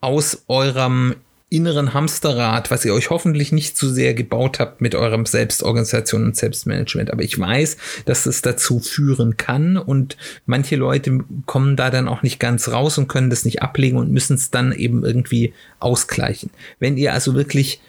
aus 0.00 0.44
eurem 0.46 1.16
inneren 1.50 1.92
Hamsterrad, 1.92 2.70
was 2.70 2.84
ihr 2.84 2.94
euch 2.94 3.10
hoffentlich 3.10 3.50
nicht 3.50 3.76
zu 3.76 3.90
sehr 3.90 4.14
gebaut 4.14 4.60
habt 4.60 4.80
mit 4.80 4.94
eurem 4.94 5.26
Selbstorganisation 5.26 6.24
und 6.24 6.36
Selbstmanagement. 6.36 7.10
Aber 7.10 7.22
ich 7.22 7.38
weiß, 7.38 7.76
dass 8.04 8.26
es 8.26 8.40
dazu 8.40 8.78
führen 8.78 9.36
kann 9.36 9.76
und 9.76 10.16
manche 10.46 10.76
Leute 10.76 11.24
kommen 11.46 11.74
da 11.74 11.90
dann 11.90 12.06
auch 12.06 12.22
nicht 12.22 12.38
ganz 12.38 12.68
raus 12.68 12.98
und 12.98 13.08
können 13.08 13.30
das 13.30 13.44
nicht 13.44 13.62
ablegen 13.62 13.98
und 13.98 14.12
müssen 14.12 14.34
es 14.34 14.52
dann 14.52 14.70
eben 14.70 15.04
irgendwie 15.04 15.52
ausgleichen. 15.80 16.50
Wenn 16.78 16.96
ihr 16.96 17.12
also 17.12 17.34
wirklich 17.34 17.80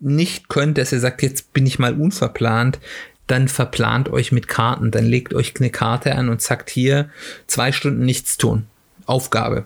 nicht 0.00 0.48
könnt, 0.48 0.78
dass 0.78 0.92
ihr 0.92 1.00
sagt, 1.00 1.22
jetzt 1.22 1.52
bin 1.52 1.66
ich 1.66 1.80
mal 1.80 2.00
unverplant, 2.00 2.78
dann 3.26 3.48
verplant 3.48 4.08
euch 4.10 4.30
mit 4.30 4.46
Karten, 4.46 4.92
dann 4.92 5.06
legt 5.06 5.34
euch 5.34 5.54
eine 5.58 5.70
Karte 5.70 6.14
an 6.14 6.28
und 6.28 6.40
sagt 6.40 6.70
hier 6.70 7.10
zwei 7.48 7.72
Stunden 7.72 8.04
nichts 8.04 8.36
tun. 8.36 8.66
Aufgabe. 9.06 9.64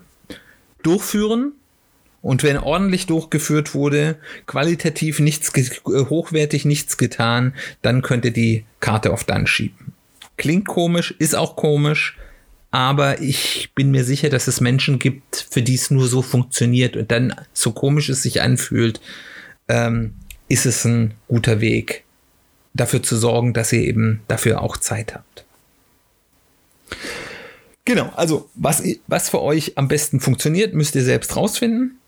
Durchführen, 0.83 1.53
und 2.23 2.43
wenn 2.43 2.59
ordentlich 2.59 3.07
durchgeführt 3.07 3.75
wurde, 3.75 4.17
qualitativ 4.47 5.21
nichts, 5.21 5.53
äh, 5.57 5.71
hochwertig 5.85 6.65
nichts 6.65 6.97
getan, 6.97 7.55
dann 7.83 8.03
könnt 8.03 8.25
ihr 8.25 8.33
die 8.33 8.65
Karte 8.81 9.13
auf 9.13 9.25
dann 9.25 9.47
schieben. 9.47 9.93
Klingt 10.37 10.67
komisch, 10.67 11.15
ist 11.19 11.35
auch 11.35 11.57
komisch, 11.57 12.17
aber 12.71 13.21
ich 13.21 13.71
bin 13.75 13.91
mir 13.91 14.05
sicher, 14.05 14.29
dass 14.29 14.47
es 14.47 14.61
Menschen 14.61 14.99
gibt, 14.99 15.47
für 15.51 15.63
die 15.63 15.75
es 15.75 15.91
nur 15.91 16.07
so 16.07 16.23
funktioniert 16.23 16.97
und 16.97 17.11
dann 17.11 17.35
so 17.53 17.73
komisch 17.73 18.09
es 18.09 18.23
sich 18.23 18.43
anfühlt, 18.43 19.01
ähm, 19.69 20.15
ist 20.49 20.67
es 20.67 20.85
ein 20.85 21.15
guter 21.29 21.61
Weg, 21.61 22.05
dafür 22.75 23.03
zu 23.03 23.17
sorgen, 23.17 23.53
dass 23.53 23.73
ihr 23.73 23.83
eben 23.83 24.21
dafür 24.29 24.63
auch 24.63 24.77
Zeit 24.77 25.15
habt. 25.15 25.45
Genau, 27.85 28.13
also 28.17 28.51
was, 28.55 28.83
was 29.07 29.31
für 29.31 29.41
euch 29.41 29.79
am 29.79 29.89
besten 29.89 30.21
funktioniert, 30.21 30.75
müsst 30.75 30.95
ihr 30.95 31.05
selbst 31.05 31.37
rausfinden. 31.37 31.99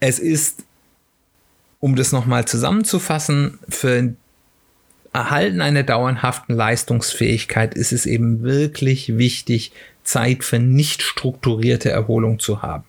Es 0.00 0.18
ist, 0.18 0.64
um 1.80 1.96
das 1.96 2.12
nochmal 2.12 2.46
zusammenzufassen, 2.46 3.58
für 3.68 4.14
Erhalten 5.12 5.60
einer 5.60 5.82
dauerhaften 5.82 6.54
Leistungsfähigkeit 6.54 7.74
ist 7.74 7.92
es 7.92 8.06
eben 8.06 8.42
wirklich 8.42 9.16
wichtig, 9.16 9.72
Zeit 10.04 10.44
für 10.44 10.58
nicht 10.58 11.02
strukturierte 11.02 11.90
Erholung 11.90 12.38
zu 12.38 12.62
haben 12.62 12.84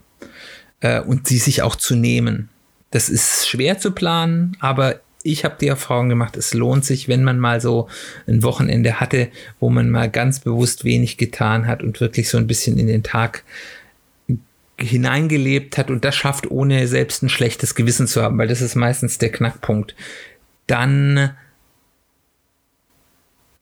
äh, 0.81 1.01
und 1.01 1.27
sie 1.27 1.37
sich 1.37 1.61
auch 1.61 1.75
zu 1.75 1.95
nehmen. 1.95 2.49
Das 2.91 3.09
ist 3.09 3.47
schwer 3.47 3.77
zu 3.77 3.91
planen, 3.91 4.57
aber 4.59 4.99
ich 5.23 5.43
habe 5.43 5.57
die 5.59 5.67
Erfahrung 5.67 6.09
gemacht, 6.09 6.37
es 6.37 6.53
lohnt 6.53 6.85
sich, 6.85 7.07
wenn 7.07 7.23
man 7.23 7.39
mal 7.39 7.59
so 7.59 7.87
ein 8.27 8.41
Wochenende 8.43 8.99
hatte, 8.99 9.29
wo 9.59 9.69
man 9.69 9.89
mal 9.89 10.09
ganz 10.09 10.39
bewusst 10.39 10.85
wenig 10.85 11.17
getan 11.17 11.67
hat 11.67 11.83
und 11.83 11.99
wirklich 11.99 12.29
so 12.29 12.37
ein 12.37 12.47
bisschen 12.47 12.77
in 12.77 12.87
den 12.87 13.03
Tag 13.03 13.43
hineingelebt 14.81 15.77
hat 15.77 15.89
und 15.89 16.05
das 16.05 16.15
schafft, 16.15 16.49
ohne 16.49 16.87
selbst 16.87 17.23
ein 17.23 17.29
schlechtes 17.29 17.75
Gewissen 17.75 18.07
zu 18.07 18.21
haben, 18.21 18.37
weil 18.37 18.47
das 18.47 18.61
ist 18.61 18.75
meistens 18.75 19.17
der 19.17 19.31
Knackpunkt, 19.31 19.95
dann 20.67 21.31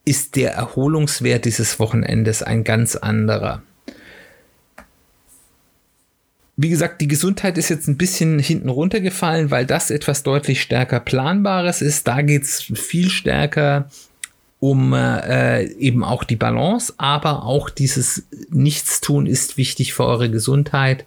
ist 0.05 0.35
der 0.35 0.53
Erholungswert 0.53 1.45
dieses 1.45 1.79
Wochenendes 1.79 2.41
ein 2.41 2.63
ganz 2.63 2.95
anderer. 2.95 3.61
Wie 6.55 6.69
gesagt, 6.69 7.01
die 7.01 7.07
Gesundheit 7.07 7.57
ist 7.57 7.69
jetzt 7.69 7.87
ein 7.87 7.97
bisschen 7.97 8.39
hinten 8.39 8.69
runtergefallen, 8.69 9.51
weil 9.51 9.65
das 9.65 9.91
etwas 9.91 10.23
deutlich 10.23 10.61
stärker 10.61 10.99
Planbares 10.99 11.81
ist. 11.81 12.07
Da 12.07 12.21
geht 12.23 12.43
es 12.43 12.61
viel 12.61 13.09
stärker 13.09 13.89
um 14.59 14.93
äh, 14.93 15.65
eben 15.73 16.03
auch 16.03 16.23
die 16.23 16.35
Balance, 16.35 16.93
aber 16.97 17.43
auch 17.45 17.69
dieses 17.69 18.23
Nichtstun 18.49 19.27
ist 19.27 19.57
wichtig 19.57 19.93
für 19.93 20.05
eure 20.05 20.31
Gesundheit. 20.31 21.05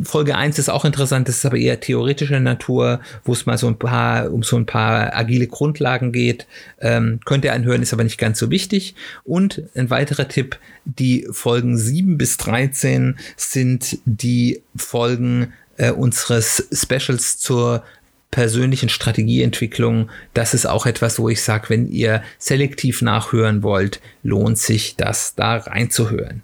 Folge 0.02 0.36
1 0.36 0.58
ist 0.58 0.68
auch 0.68 0.84
interessant, 0.84 1.28
das 1.28 1.38
ist 1.38 1.46
aber 1.46 1.56
eher 1.56 1.80
theoretischer 1.80 2.40
Natur, 2.40 3.00
wo 3.24 3.32
es 3.32 3.46
mal 3.46 3.56
so 3.56 3.68
ein 3.68 3.78
paar, 3.78 4.30
um 4.32 4.42
so 4.42 4.56
ein 4.56 4.66
paar 4.66 5.16
agile 5.16 5.46
Grundlagen 5.46 6.12
geht. 6.12 6.46
Ähm, 6.80 7.20
könnt 7.24 7.44
ihr 7.44 7.54
anhören, 7.54 7.82
ist 7.82 7.94
aber 7.94 8.04
nicht 8.04 8.18
ganz 8.18 8.38
so 8.38 8.50
wichtig. 8.50 8.94
Und 9.24 9.62
ein 9.74 9.88
weiterer 9.88 10.28
Tipp, 10.28 10.58
die 10.84 11.26
Folgen 11.30 11.78
7 11.78 12.18
bis 12.18 12.36
13 12.36 13.16
sind 13.36 13.98
die 14.04 14.62
Folgen 14.76 15.54
äh, 15.78 15.90
unseres 15.90 16.68
Specials 16.70 17.38
zur 17.38 17.82
persönlichen 18.30 18.90
Strategieentwicklung. 18.90 20.10
Das 20.34 20.52
ist 20.52 20.66
auch 20.66 20.84
etwas, 20.84 21.18
wo 21.18 21.30
ich 21.30 21.42
sage, 21.42 21.70
wenn 21.70 21.88
ihr 21.88 22.22
selektiv 22.38 23.00
nachhören 23.00 23.62
wollt, 23.62 24.00
lohnt 24.22 24.58
sich 24.58 24.96
das 24.96 25.34
da 25.34 25.56
reinzuhören. 25.56 26.42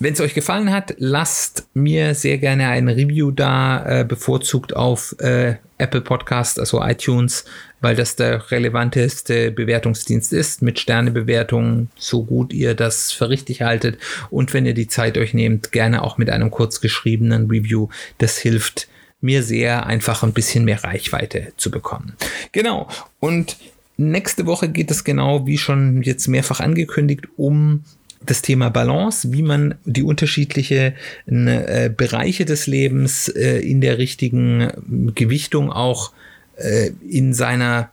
Wenn 0.00 0.14
es 0.14 0.20
euch 0.20 0.34
gefallen 0.34 0.70
hat, 0.70 0.94
lasst 0.98 1.68
mir 1.74 2.14
sehr 2.14 2.38
gerne 2.38 2.68
ein 2.68 2.88
Review 2.88 3.30
da, 3.30 4.00
äh, 4.00 4.04
bevorzugt 4.04 4.74
auf 4.74 5.14
äh, 5.20 5.56
Apple 5.78 6.00
Podcast, 6.00 6.58
also 6.58 6.82
iTunes, 6.82 7.44
weil 7.80 7.96
das 7.96 8.16
der 8.16 8.50
relevanteste 8.50 9.50
Bewertungsdienst 9.50 10.32
ist, 10.32 10.62
mit 10.62 10.78
Sternebewertungen, 10.78 11.90
so 11.96 12.24
gut 12.24 12.52
ihr 12.52 12.74
das 12.74 13.12
für 13.12 13.28
richtig 13.28 13.62
haltet. 13.62 13.98
Und 14.30 14.52
wenn 14.52 14.66
ihr 14.66 14.74
die 14.74 14.88
Zeit 14.88 15.18
euch 15.18 15.34
nehmt, 15.34 15.72
gerne 15.72 16.02
auch 16.02 16.18
mit 16.18 16.30
einem 16.30 16.50
kurz 16.50 16.80
geschriebenen 16.80 17.50
Review. 17.50 17.88
Das 18.18 18.38
hilft 18.38 18.88
mir 19.20 19.42
sehr, 19.42 19.86
einfach 19.86 20.22
ein 20.22 20.32
bisschen 20.32 20.64
mehr 20.64 20.84
Reichweite 20.84 21.52
zu 21.56 21.70
bekommen. 21.70 22.14
Genau. 22.52 22.88
Und 23.20 23.56
nächste 23.96 24.46
Woche 24.46 24.68
geht 24.68 24.90
es 24.90 25.04
genau, 25.04 25.46
wie 25.46 25.58
schon 25.58 26.02
jetzt 26.02 26.28
mehrfach 26.28 26.60
angekündigt, 26.60 27.26
um 27.36 27.84
das 28.26 28.42
Thema 28.42 28.70
Balance, 28.70 29.32
wie 29.32 29.42
man 29.42 29.76
die 29.84 30.02
unterschiedlichen 30.02 30.94
äh, 31.26 31.90
Bereiche 31.94 32.44
des 32.44 32.66
Lebens 32.66 33.28
äh, 33.28 33.58
in 33.58 33.80
der 33.80 33.98
richtigen 33.98 35.12
Gewichtung 35.14 35.70
auch 35.72 36.12
äh, 36.56 36.90
in 37.08 37.34
seiner 37.34 37.90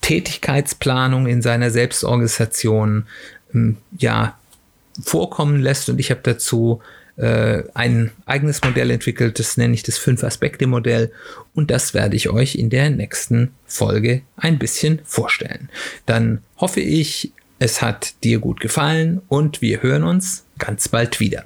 Tätigkeitsplanung, 0.00 1.26
in 1.26 1.42
seiner 1.42 1.70
Selbstorganisation 1.70 3.06
ähm, 3.54 3.76
ja 3.98 4.38
vorkommen 5.02 5.60
lässt. 5.60 5.88
Und 5.88 5.98
ich 5.98 6.10
habe 6.10 6.20
dazu 6.22 6.80
äh, 7.16 7.62
ein 7.74 8.10
eigenes 8.26 8.62
Modell 8.62 8.90
entwickelt, 8.90 9.38
das 9.38 9.56
nenne 9.56 9.74
ich 9.74 9.82
das 9.82 9.98
Fünf-Aspekte-Modell. 9.98 11.12
Und 11.54 11.70
das 11.70 11.94
werde 11.94 12.16
ich 12.16 12.30
euch 12.30 12.54
in 12.54 12.70
der 12.70 12.90
nächsten 12.90 13.52
Folge 13.66 14.22
ein 14.36 14.58
bisschen 14.58 15.00
vorstellen. 15.04 15.68
Dann 16.06 16.42
hoffe 16.56 16.80
ich, 16.80 17.32
es 17.62 17.80
hat 17.80 18.24
dir 18.24 18.40
gut 18.40 18.58
gefallen 18.58 19.22
und 19.28 19.62
wir 19.62 19.82
hören 19.82 20.02
uns 20.02 20.44
ganz 20.58 20.88
bald 20.88 21.20
wieder. 21.20 21.44